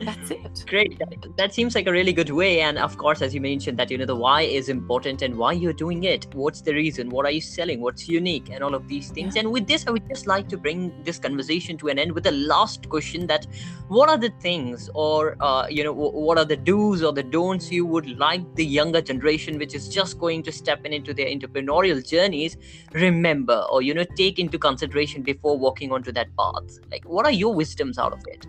that's 0.00 0.30
it. 0.30 0.64
Great. 0.66 0.98
That, 0.98 1.36
that, 1.36 1.54
seems 1.54 1.74
like 1.74 1.86
a 1.86 1.92
really 1.92 2.12
good 2.12 2.30
way 2.30 2.60
and 2.60 2.78
of 2.78 2.96
course 2.98 3.22
as 3.22 3.34
you 3.34 3.40
mentioned 3.40 3.78
that 3.78 3.90
you 3.90 3.98
know 3.98 4.06
the 4.06 4.16
why 4.16 4.42
is 4.42 4.68
important 4.68 5.22
and 5.22 5.36
why 5.36 5.52
you're 5.52 5.72
doing 5.72 6.04
it. 6.04 6.26
What's 6.34 6.60
the 6.60 6.74
reason? 6.74 7.10
What 7.10 7.26
are 7.26 7.30
you 7.30 7.40
selling? 7.40 7.80
What's 7.80 8.08
unique? 8.08 8.50
And 8.50 8.62
all 8.62 8.74
of 8.74 8.88
these 8.88 9.10
things. 9.10 9.34
Yeah. 9.34 9.40
and 9.40 9.52
with 9.52 9.66
this 9.66 9.86
i 9.86 9.90
would 9.90 10.08
just 10.08 10.26
like 10.26 10.48
to 10.48 10.56
bring 10.56 10.92
this 11.02 11.18
conversation 11.18 11.76
to 11.78 11.88
an 11.88 11.98
end 11.98 12.12
with 12.12 12.24
the 12.24 12.32
last 12.32 12.88
question 12.88 13.26
that 13.26 13.46
what 13.88 14.08
are 14.08 14.18
the 14.18 14.30
things 14.40 14.90
or 14.94 15.36
uh, 15.40 15.66
you 15.68 15.84
know 15.84 15.92
what 15.92 16.38
are 16.38 16.44
the 16.44 16.56
do's 16.56 17.02
or 17.02 17.12
the 17.12 17.22
don'ts 17.22 17.70
you 17.70 17.84
would 17.84 18.18
like 18.18 18.42
the 18.54 18.64
younger 18.64 19.00
generation 19.00 19.58
which 19.58 19.74
is 19.74 19.88
just 19.88 20.18
going 20.18 20.42
to 20.42 20.52
step 20.52 20.84
in 20.84 20.92
into 20.92 21.14
their 21.14 21.26
entrepreneurial 21.26 22.06
journeys 22.06 22.56
remember 22.92 23.64
or 23.70 23.82
you 23.82 23.94
know 23.94 24.04
take 24.16 24.38
into 24.38 24.58
consideration 24.58 25.22
before 25.22 25.58
walking 25.58 25.92
onto 25.92 26.12
that 26.12 26.28
path? 26.36 26.78
Like 26.90 27.04
what 27.04 27.24
are 27.26 27.32
your 27.32 27.54
wisdoms 27.54 27.98
out 27.98 28.12
of 28.12 28.22
it? 28.26 28.46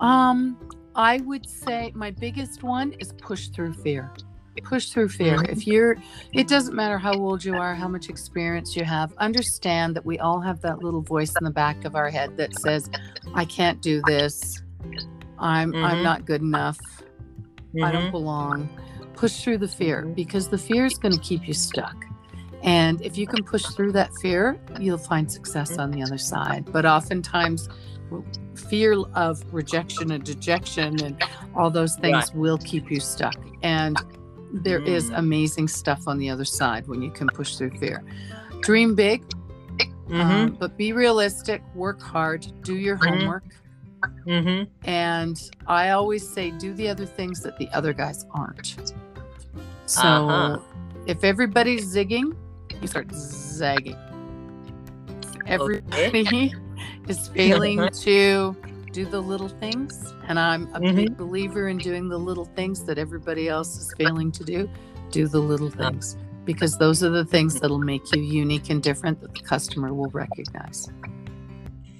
Um 0.00 0.56
I 0.98 1.18
would 1.18 1.48
say 1.48 1.92
my 1.94 2.10
biggest 2.10 2.64
one 2.64 2.92
is 2.94 3.12
push 3.12 3.48
through 3.48 3.74
fear. 3.74 4.12
Push 4.64 4.88
through 4.88 5.10
fear. 5.10 5.36
Mm-hmm. 5.36 5.52
If 5.52 5.64
you're, 5.64 5.96
it 6.32 6.48
doesn't 6.48 6.74
matter 6.74 6.98
how 6.98 7.14
old 7.14 7.44
you 7.44 7.54
are, 7.54 7.72
how 7.76 7.86
much 7.86 8.08
experience 8.08 8.74
you 8.74 8.82
have, 8.82 9.14
understand 9.18 9.94
that 9.94 10.04
we 10.04 10.18
all 10.18 10.40
have 10.40 10.60
that 10.62 10.82
little 10.82 11.00
voice 11.00 11.32
in 11.40 11.44
the 11.44 11.52
back 11.52 11.84
of 11.84 11.94
our 11.94 12.10
head 12.10 12.36
that 12.38 12.52
says, 12.58 12.90
I 13.32 13.44
can't 13.44 13.80
do 13.80 14.02
this. 14.06 14.60
I'm 15.38 15.72
mm-hmm. 15.72 15.84
I'm 15.84 16.02
not 16.02 16.24
good 16.24 16.40
enough. 16.40 16.80
Mm-hmm. 16.80 17.84
I 17.84 17.92
don't 17.92 18.02
mm-hmm. 18.02 18.10
belong. 18.10 18.68
Push 19.14 19.44
through 19.44 19.58
the 19.58 19.68
fear 19.68 20.02
mm-hmm. 20.02 20.14
because 20.14 20.48
the 20.48 20.58
fear 20.58 20.84
is 20.84 20.98
going 20.98 21.14
to 21.14 21.20
keep 21.20 21.46
you 21.46 21.54
stuck. 21.54 21.94
And 22.64 23.00
if 23.02 23.16
you 23.16 23.28
can 23.28 23.44
push 23.44 23.64
through 23.66 23.92
that 23.92 24.10
fear, 24.20 24.58
you'll 24.80 24.98
find 24.98 25.30
success 25.30 25.78
on 25.78 25.92
the 25.92 26.02
other 26.02 26.18
side. 26.18 26.72
But 26.72 26.84
oftentimes 26.84 27.68
fear 28.54 28.94
of 29.14 29.42
rejection 29.52 30.10
and 30.12 30.24
dejection 30.24 31.02
and 31.02 31.22
all 31.54 31.70
those 31.70 31.96
things 31.96 32.14
right. 32.14 32.34
will 32.34 32.58
keep 32.58 32.90
you 32.90 33.00
stuck. 33.00 33.36
And 33.62 33.96
there 34.52 34.80
mm. 34.80 34.88
is 34.88 35.10
amazing 35.10 35.68
stuff 35.68 36.08
on 36.08 36.18
the 36.18 36.30
other 36.30 36.44
side 36.44 36.86
when 36.88 37.02
you 37.02 37.10
can 37.10 37.28
push 37.28 37.56
through 37.56 37.78
fear. 37.78 38.02
Dream 38.60 38.94
big, 38.94 39.22
mm-hmm. 39.78 40.20
um, 40.20 40.56
but 40.58 40.76
be 40.76 40.92
realistic, 40.92 41.62
work 41.74 42.00
hard, 42.00 42.46
do 42.62 42.76
your 42.76 42.96
mm-hmm. 42.96 43.18
homework. 43.18 43.44
Mm-hmm. 44.26 44.88
And 44.88 45.50
I 45.66 45.90
always 45.90 46.28
say, 46.28 46.50
do 46.52 46.72
the 46.74 46.88
other 46.88 47.06
things 47.06 47.40
that 47.42 47.58
the 47.58 47.68
other 47.70 47.92
guys 47.92 48.24
aren't. 48.32 48.92
So 49.86 50.02
uh-huh. 50.02 50.58
if 51.06 51.24
everybody's 51.24 51.94
zigging, 51.94 52.36
you 52.80 52.86
start 52.86 53.10
zagging. 53.12 53.96
Everybody. 55.46 56.20
Okay. 56.20 56.54
is 57.08 57.28
failing 57.34 57.88
to 57.88 58.56
do 58.92 59.04
the 59.04 59.20
little 59.20 59.48
things. 59.48 60.14
And 60.26 60.38
I'm 60.38 60.64
a 60.74 60.80
mm-hmm. 60.80 60.96
big 60.96 61.16
believer 61.16 61.68
in 61.68 61.78
doing 61.78 62.08
the 62.08 62.18
little 62.18 62.44
things 62.44 62.84
that 62.84 62.98
everybody 62.98 63.48
else 63.48 63.76
is 63.76 63.92
failing 63.96 64.32
to 64.32 64.44
do. 64.44 64.68
Do 65.10 65.26
the 65.26 65.40
little 65.40 65.70
things 65.70 66.16
because 66.44 66.78
those 66.78 67.02
are 67.02 67.10
the 67.10 67.24
things 67.24 67.60
that'll 67.60 67.78
make 67.78 68.14
you 68.14 68.22
unique 68.22 68.70
and 68.70 68.82
different 68.82 69.20
that 69.20 69.34
the 69.34 69.40
customer 69.40 69.92
will 69.92 70.10
recognize 70.10 70.88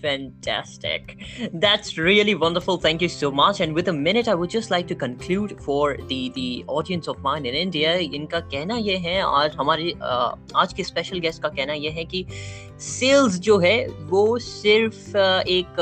fantastic 0.04 1.18
that's 1.54 1.98
really 1.98 2.36
wonderful 2.36 2.78
thank 2.78 3.02
you 3.02 3.08
so 3.08 3.32
much 3.32 3.62
and 3.62 3.74
with 3.74 3.88
a 3.88 3.94
minute 3.94 4.28
i 4.28 4.36
would 4.36 4.50
just 4.50 4.70
like 4.70 4.86
to 4.86 4.96
conclude 4.96 5.56
for 5.62 5.98
the 6.10 6.30
the 6.36 6.66
audience 6.68 7.08
of 7.08 7.22
mine 7.28 7.46
in 7.46 7.56
india 7.56 7.94
इनका 8.20 8.40
कहना 8.40 8.78
ये 8.90 8.98
है 8.98 9.22
आज 9.22 9.56
हमारे 9.60 9.94
आज 10.64 10.74
के 10.74 10.84
special 10.84 11.20
guest 11.20 11.42
का 11.42 11.50
कहना 11.50 11.74
ये 11.74 11.90
है 11.90 12.06
कि 12.06 12.26
सेल्स 12.90 13.40
जो 13.40 13.58
है 13.60 13.78
वो 14.12 14.38
सिर्फ 14.40 15.16
एक 15.16 15.76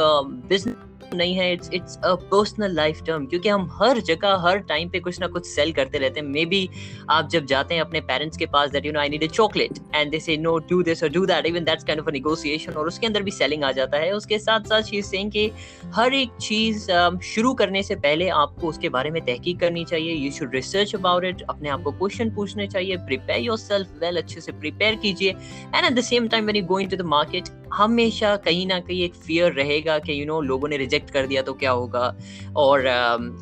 बिजनेस 0.50 0.76
नहीं 1.15 1.35
है 1.35 1.53
it's 1.53 1.71
it's 1.75 1.97
a 2.05 2.15
personal 2.33 2.75
life 2.75 3.03
term 3.07 3.27
क्योंकि 3.27 3.49
हम 3.49 3.69
हर 3.73 4.01
जगह 4.03 4.37
हर 4.47 4.59
टाइम 4.69 4.89
पे 4.91 5.01
कुछ 5.01 5.21
ना 5.21 5.27
कुछ 5.27 5.47
सेल 5.47 5.73
करते 5.73 5.99
रहते 5.99 6.21
हैं। 6.21 6.27
मे 6.27 6.45
बी 6.47 6.69
आप 7.11 7.29
जब 7.31 7.47
जाते 7.47 7.75
हैं 7.75 7.81
अपने 7.81 8.01
पेरेंट्स 8.03 8.37
के 8.37 8.47
पास 8.47 8.71
that 8.71 8.87
you 8.87 8.93
know 8.93 9.01
I 9.01 9.09
need 9.09 9.25
a 9.25 9.29
chocolate 9.29 9.79
and 9.95 10.11
they 10.11 10.21
say 10.21 10.37
no 10.37 10.57
do 10.71 10.83
this 10.83 11.03
और 11.03 11.11
do 11.11 11.25
that 11.27 11.47
even 11.47 11.65
that's 11.65 11.85
kind 11.85 12.01
of 12.01 12.09
a 12.09 12.13
negotiation 12.13 12.73
और 12.73 12.89
उसके 12.89 13.07
अंदर 13.07 13.23
भी 13.23 13.31
सेलिंग 13.31 13.65
आ 13.65 13.73
जाता 13.73 13.99
है। 13.99 14.13
उसके 14.13 14.39
साथ 14.39 14.69
साथ 14.69 14.83
शी 14.83 15.03
सेइंग 15.03 15.31
कि 15.33 15.51
हर 15.95 16.15
एक 16.15 16.31
चीज़ 16.41 16.91
um, 16.91 17.21
शुरू 17.25 17.53
करने 17.55 17.83
से 17.83 17.95
पहले 17.97 18.29
आपको 18.29 18.69
उसके 18.69 18.89
बारे 18.89 19.11
में 19.11 19.23
तहकीक 19.25 19.61
करनी 19.61 19.85
चाहिए। 19.85 20.15
You 20.15 20.31
should 20.31 20.55
research 20.55 20.95
about 20.95 21.25
it 21.25 21.43
अपने 21.51 21.69
आप 21.69 21.83
को 21.83 21.93
क्वेश्चन 21.93 22.31
पूछने 22.35 22.67
चाहिए। 22.67 22.97
प्रिपेयर 23.07 23.41
योरसेल्फ 23.41 23.93
वेल 24.01 24.17
अच्छे 24.17 24.41
से 24.41 24.53
प्रिपेयर 24.53 24.95
कीजिए। 25.03 25.31
And 25.31 25.85
at 25.85 25.93
the 25.93 26.01
same 26.05 26.29
time 26.29 26.45
when 26.45 26.57
you 26.57 26.65
go 26.67 26.79
into 26.81 26.97
the 26.97 27.03
market 27.09 27.49
हमेशा 27.73 28.35
कहीं 28.37 28.67
ना 28.67 28.79
कहीं 28.81 29.03
एक 29.03 29.15
फियर 29.15 29.53
रहेगा 29.53 29.99
कि 29.99 30.21
यू 30.21 30.27
नो 30.27 30.41
लोगों 30.41 30.69
ने 30.69 30.77
रिजेक्ट 30.77 30.96
कर 31.05 31.27
दिया 31.27 31.43
तो 31.43 31.53
क्या 31.53 31.71
होगा? 31.71 32.15
और 32.57 32.87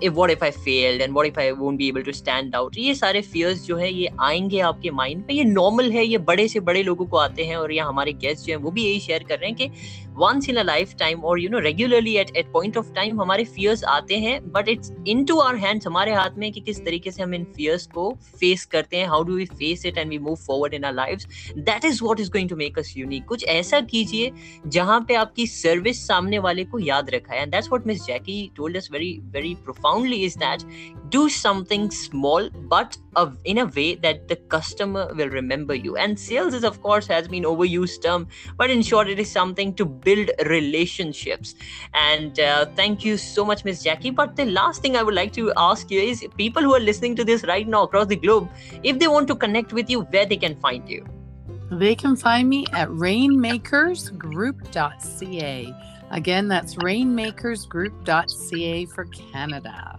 if 0.03 0.12
what 0.12 0.31
if 0.31 0.45
I 0.45 0.51
failed 0.51 1.03
and 1.03 1.14
what 1.14 1.27
if 1.27 1.40
I 1.40 1.51
won't 1.51 1.79
be 1.79 1.88
able 1.88 2.03
to 2.03 2.12
stand 2.12 2.55
out 2.55 2.77
ये 2.79 2.95
सारे 2.95 3.21
फियर्स 3.23 3.64
जो 3.67 3.77
है, 3.77 3.93
ये 3.93 4.09
आएँगे 4.21 4.61
आपके 4.61 4.90
माइंड 4.90 5.25
में 5.29 5.35
ये 5.35 5.45
नॉर्मल 5.45 5.90
है, 5.90 6.05
ये 6.07 6.19
बड़े 6.19 6.49
से 6.49 6.61
बड़े 6.61 6.83
लोगों 6.83 7.07
को 7.07 7.17
आते 7.17 7.45
हैं 7.45 7.57
और 7.57 7.73
ये 7.73 7.81
हमारे 7.81 8.12
गेस्ट 8.12 8.47
जो 8.47 8.53
है, 8.53 8.57
वो 8.57 8.71
भी 8.71 8.85
यही 8.85 9.01
शेयर 9.01 9.23
कर 9.23 9.38
रहे 9.38 9.51
हैं 9.51 9.57
कि 9.57 9.71
once 10.16 10.48
in 10.48 10.59
a 10.59 10.64
lifetime 10.64 11.24
or 11.24 11.37
you 11.38 11.48
know 11.48 11.61
regularly 11.61 12.18
at 12.18 12.37
at 12.37 12.50
point 12.53 12.77
of 12.77 12.90
time 12.94 13.16
हमारे 13.20 13.44
fears 13.46 13.83
आते 13.88 14.18
हैं 14.18 14.38
but 14.53 14.68
it's 14.68 14.92
into 15.07 15.38
our 15.44 15.57
hands 15.57 15.87
हमारे 15.87 16.12
हाथ 16.14 16.38
में 16.38 16.50
कि 16.53 16.61
किस 16.61 16.85
तरीके 16.85 17.11
से 17.11 17.22
हम 17.22 17.35
इन 17.35 17.46
fears 17.57 17.87
को 17.92 18.07
face 18.42 18.64
करते 18.74 18.96
हैं 18.96 19.09
how 19.09 19.22
do 19.29 19.38
we 19.40 19.46
face 19.55 19.85
it 19.90 19.98
and 20.03 20.14
we 20.14 20.18
move 20.29 20.38
forward 20.40 20.77
in 20.79 20.85
our 20.85 20.96
lives 20.98 21.27
that 21.66 21.88
is 21.90 22.03
what 22.03 22.22
is 22.27 22.31
going 22.37 22.53
to 22.53 22.61
make 22.62 22.79
us 22.83 22.94
unique 22.96 23.27
कुछ 23.29 23.44
ऐसा 23.48 23.81
कीजिए 23.92 24.31
जहाँ 24.77 25.00
पे 25.09 25.14
आपकी 25.14 25.46
सर्विस 25.46 26.07
सामने 26.07 26.38
वाले 26.46 26.64
को 26.64 26.79
याद 26.79 27.11
रखा 27.14 27.35
है 27.35 27.42
and 27.42 27.53
that's 27.53 27.68
what 27.68 27.87
Miss 27.87 28.05
Jackie 28.07 28.38
told 28.57 28.77
us 28.77 28.88
very 28.92 29.12
very 29.33 29.55
profoundly 29.64 30.22
is 30.24 30.38
that 30.38 30.62
do 31.14 31.29
something 31.29 31.90
small 31.90 32.48
but 32.74 32.96
in 33.44 33.59
a 33.59 33.66
way 33.66 33.94
that 33.94 34.27
the 34.29 34.37
customer 34.55 35.12
will 35.14 35.29
remember 35.29 35.74
you. 35.74 35.96
And 35.96 36.18
sales 36.18 36.55
is 36.55 36.64
of 36.64 36.83
course 36.83 37.07
has 37.07 37.29
been 37.29 37.44
overused 37.44 38.03
term 38.03 38.27
but 38.57 38.70
in 38.70 38.83
short 38.83 39.09
it 39.09 39.20
is 39.20 39.31
something 39.31 39.72
to 39.74 39.85
build 39.85 40.31
relationships. 40.46 41.55
And 41.94 42.40
uh, 42.40 42.66
thank 42.74 43.05
you 43.05 43.16
so 43.16 43.44
much 43.44 43.64
miss 43.64 43.85
jackie. 43.85 44.11
But 44.11 44.35
the 44.37 44.46
last 44.46 44.83
thing 44.83 44.96
i 44.96 45.03
would 45.03 45.14
like 45.14 45.33
to 45.35 45.53
ask 45.57 45.90
you 45.90 46.00
is 46.00 46.27
people 46.37 46.62
who 46.62 46.74
are 46.74 46.81
listening 46.81 47.14
to 47.16 47.24
this 47.24 47.44
right 47.44 47.68
now 47.68 47.83
across 47.85 48.07
the 48.07 48.16
globe 48.16 48.48
if 48.83 48.98
they 48.98 49.09
want 49.09 49.29
to 49.29 49.37
connect 49.37 49.72
with 49.72 49.88
you 49.88 50.00
where 50.16 50.27
they 50.27 50.37
can 50.37 50.57
find 50.57 50.88
you? 50.88 51.07
They 51.70 51.94
can 51.94 52.16
find 52.16 52.48
me 52.48 52.66
at 52.72 52.88
rainmakersgroup.ca 52.88 55.74
again 56.11 56.48
that's 56.48 56.74
rainmakersgroup.ca 56.77 58.87
for 58.87 59.05
canada. 59.07 59.98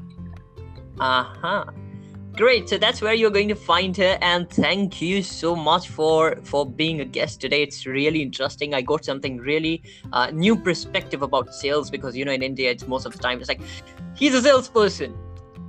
Uh 0.99 1.23
huh. 1.23 1.65
Great. 2.35 2.67
So 2.67 2.77
that's 2.77 3.01
where 3.01 3.13
you're 3.13 3.31
going 3.31 3.47
to 3.47 3.55
find 3.55 3.95
her. 3.95 4.17
And 4.21 4.49
thank 4.49 5.01
you 5.01 5.23
so 5.23 5.55
much 5.55 5.87
for 5.87 6.35
for 6.43 6.65
being 6.65 6.99
a 6.99 7.05
guest 7.05 7.39
today. 7.39 7.63
It's 7.63 7.85
really 7.85 8.21
interesting. 8.21 8.73
I 8.73 8.81
got 8.81 9.05
something 9.05 9.37
really 9.37 9.81
uh, 10.11 10.31
new 10.31 10.57
perspective 10.57 11.21
about 11.21 11.53
sales 11.53 11.89
because 11.89 12.15
you 12.15 12.25
know 12.25 12.33
in 12.33 12.43
India 12.43 12.71
it's 12.71 12.87
most 12.87 13.05
of 13.05 13.13
the 13.13 13.19
time 13.19 13.39
it's 13.39 13.47
like 13.47 13.61
he's 14.15 14.33
a 14.33 14.41
salesperson 14.41 15.17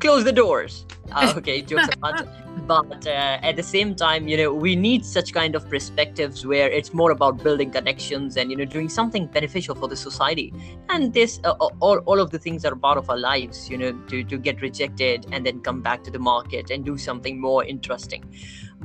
close 0.00 0.24
the 0.24 0.32
doors. 0.32 0.86
Uh, 1.12 1.32
okay, 1.36 1.62
jokes 1.62 1.88
apart. 1.94 2.26
But 2.66 3.06
uh, 3.06 3.38
at 3.42 3.56
the 3.56 3.62
same 3.62 3.94
time, 3.94 4.26
you 4.26 4.36
know, 4.36 4.52
we 4.52 4.74
need 4.74 5.04
such 5.04 5.32
kind 5.32 5.54
of 5.54 5.68
perspectives 5.68 6.44
where 6.44 6.68
it's 6.68 6.92
more 6.92 7.10
about 7.10 7.42
building 7.42 7.70
connections 7.70 8.36
and 8.36 8.50
you 8.50 8.56
know 8.56 8.64
doing 8.64 8.88
something 8.88 9.26
beneficial 9.26 9.74
for 9.74 9.88
the 9.88 9.96
society. 9.96 10.52
And 10.88 11.12
this, 11.12 11.40
uh, 11.44 11.50
all, 11.50 11.98
all 12.06 12.18
of 12.18 12.30
the 12.30 12.38
things 12.38 12.64
are 12.64 12.74
part 12.74 12.98
of 12.98 13.08
our 13.08 13.18
lives. 13.18 13.70
You 13.70 13.78
know, 13.78 13.92
to 14.08 14.24
to 14.24 14.38
get 14.38 14.62
rejected 14.62 15.26
and 15.32 15.46
then 15.46 15.60
come 15.60 15.80
back 15.82 16.02
to 16.04 16.10
the 16.10 16.18
market 16.18 16.70
and 16.70 16.84
do 16.84 16.98
something 16.98 17.40
more 17.40 17.64
interesting. 17.64 18.24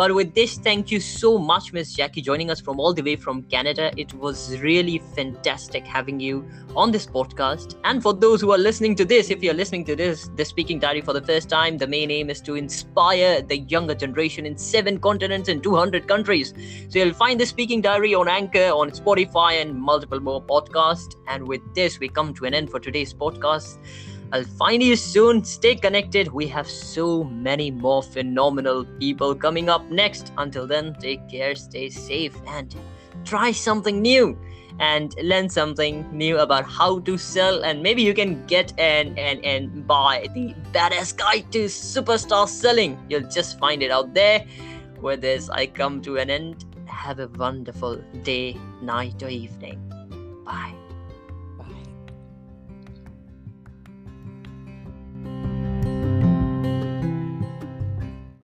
But 0.02 0.16
with 0.16 0.34
this, 0.34 0.58
thank 0.58 0.90
you 0.90 1.00
so 1.00 1.38
much, 1.38 1.74
Miss 1.74 1.94
Jackie, 1.94 2.24
joining 2.24 2.50
us 2.50 2.60
from 2.60 2.80
all 2.80 2.92
the 2.92 3.04
way 3.04 3.16
from 3.16 3.44
Canada. 3.44 3.92
It 3.98 4.12
was 4.16 4.60
really 4.60 4.98
fantastic 5.16 5.86
having 5.86 6.20
you 6.20 6.44
on 6.76 6.90
this 6.90 7.06
podcast. 7.06 7.76
And 7.84 8.02
for 8.02 8.12
those 8.12 8.42
who 8.42 8.52
are 8.52 8.58
listening 8.58 8.96
to 8.96 9.06
this, 9.06 9.30
if 9.30 9.44
you're 9.44 9.54
listening 9.54 9.86
to 9.86 9.96
this, 9.96 10.32
the 10.36 10.44
Speaking 10.44 10.80
Diary 10.80 11.02
for 11.02 11.14
the 11.14 11.22
first 11.22 11.50
time, 11.50 11.78
the 11.78 11.86
main 11.86 12.10
aim 12.10 12.32
is 12.32 12.42
to 12.42 12.56
inspire 12.56 13.44
the 13.44 13.60
younger 13.60 13.94
generation 13.94 14.48
in 14.48 14.58
seven 14.58 15.00
continents 15.00 15.50
and 15.50 15.62
200 15.62 16.08
countries. 16.08 16.56
So 16.90 16.98
you'll 16.98 17.14
find 17.14 17.40
the 17.40 17.46
Speaking 17.46 17.80
Diary 17.80 18.16
on 18.16 18.28
Anchor, 18.28 18.72
on 18.72 18.90
Spotify, 18.90 19.62
and 19.62 19.80
multiple 19.80 20.20
more 20.20 20.42
podcasts. 20.42 21.14
And 21.28 21.48
with 21.48 21.62
this, 21.76 22.00
we 22.00 22.10
come 22.10 22.34
to 22.34 22.46
an 22.46 22.56
end 22.56 22.72
for 22.72 22.80
today's 22.80 23.14
podcast. 23.14 23.78
I'll 24.34 24.44
find 24.44 24.82
you 24.82 24.96
soon. 24.96 25.44
Stay 25.44 25.76
connected. 25.76 26.30
We 26.32 26.48
have 26.48 26.70
so 26.70 27.24
many 27.24 27.70
more 27.70 28.02
phenomenal 28.02 28.86
people 29.00 29.36
coming 29.36 29.70
up 29.70 29.90
next. 29.90 30.32
Until 30.38 30.66
then, 30.66 30.96
take 31.00 31.28
care, 31.30 31.54
stay 31.56 31.90
safe, 31.90 32.36
and 32.48 32.76
try 33.26 33.52
something 33.52 34.02
new. 34.02 34.38
and 34.80 35.16
learn 35.22 35.50
something 35.50 36.06
new 36.12 36.40
about 36.40 36.66
how 36.66 37.00
to 37.00 37.18
sell 37.18 37.64
and 37.64 37.84
maybe 37.84 38.02
you 38.02 38.14
can 38.14 38.46
get 38.48 38.74
and 38.80 39.18
and 39.20 39.44
and 39.46 39.86
buy 39.86 40.28
the 40.34 40.56
badass 40.74 41.16
guide 41.16 41.46
to 41.52 41.66
superstar 41.66 42.48
selling 42.48 42.98
you'll 43.10 43.30
just 43.30 43.60
find 43.60 43.84
it 43.84 43.92
out 43.92 44.14
there 44.14 44.46
with 45.02 45.22
this 45.22 45.50
i 45.50 45.66
come 45.66 46.02
to 46.02 46.18
an 46.18 46.30
end 46.30 46.66
have 46.86 47.20
a 47.20 47.28
wonderful 47.38 47.98
day 48.24 48.58
night 48.82 49.22
or 49.22 49.30
evening 49.30 49.80
bye 50.46 50.81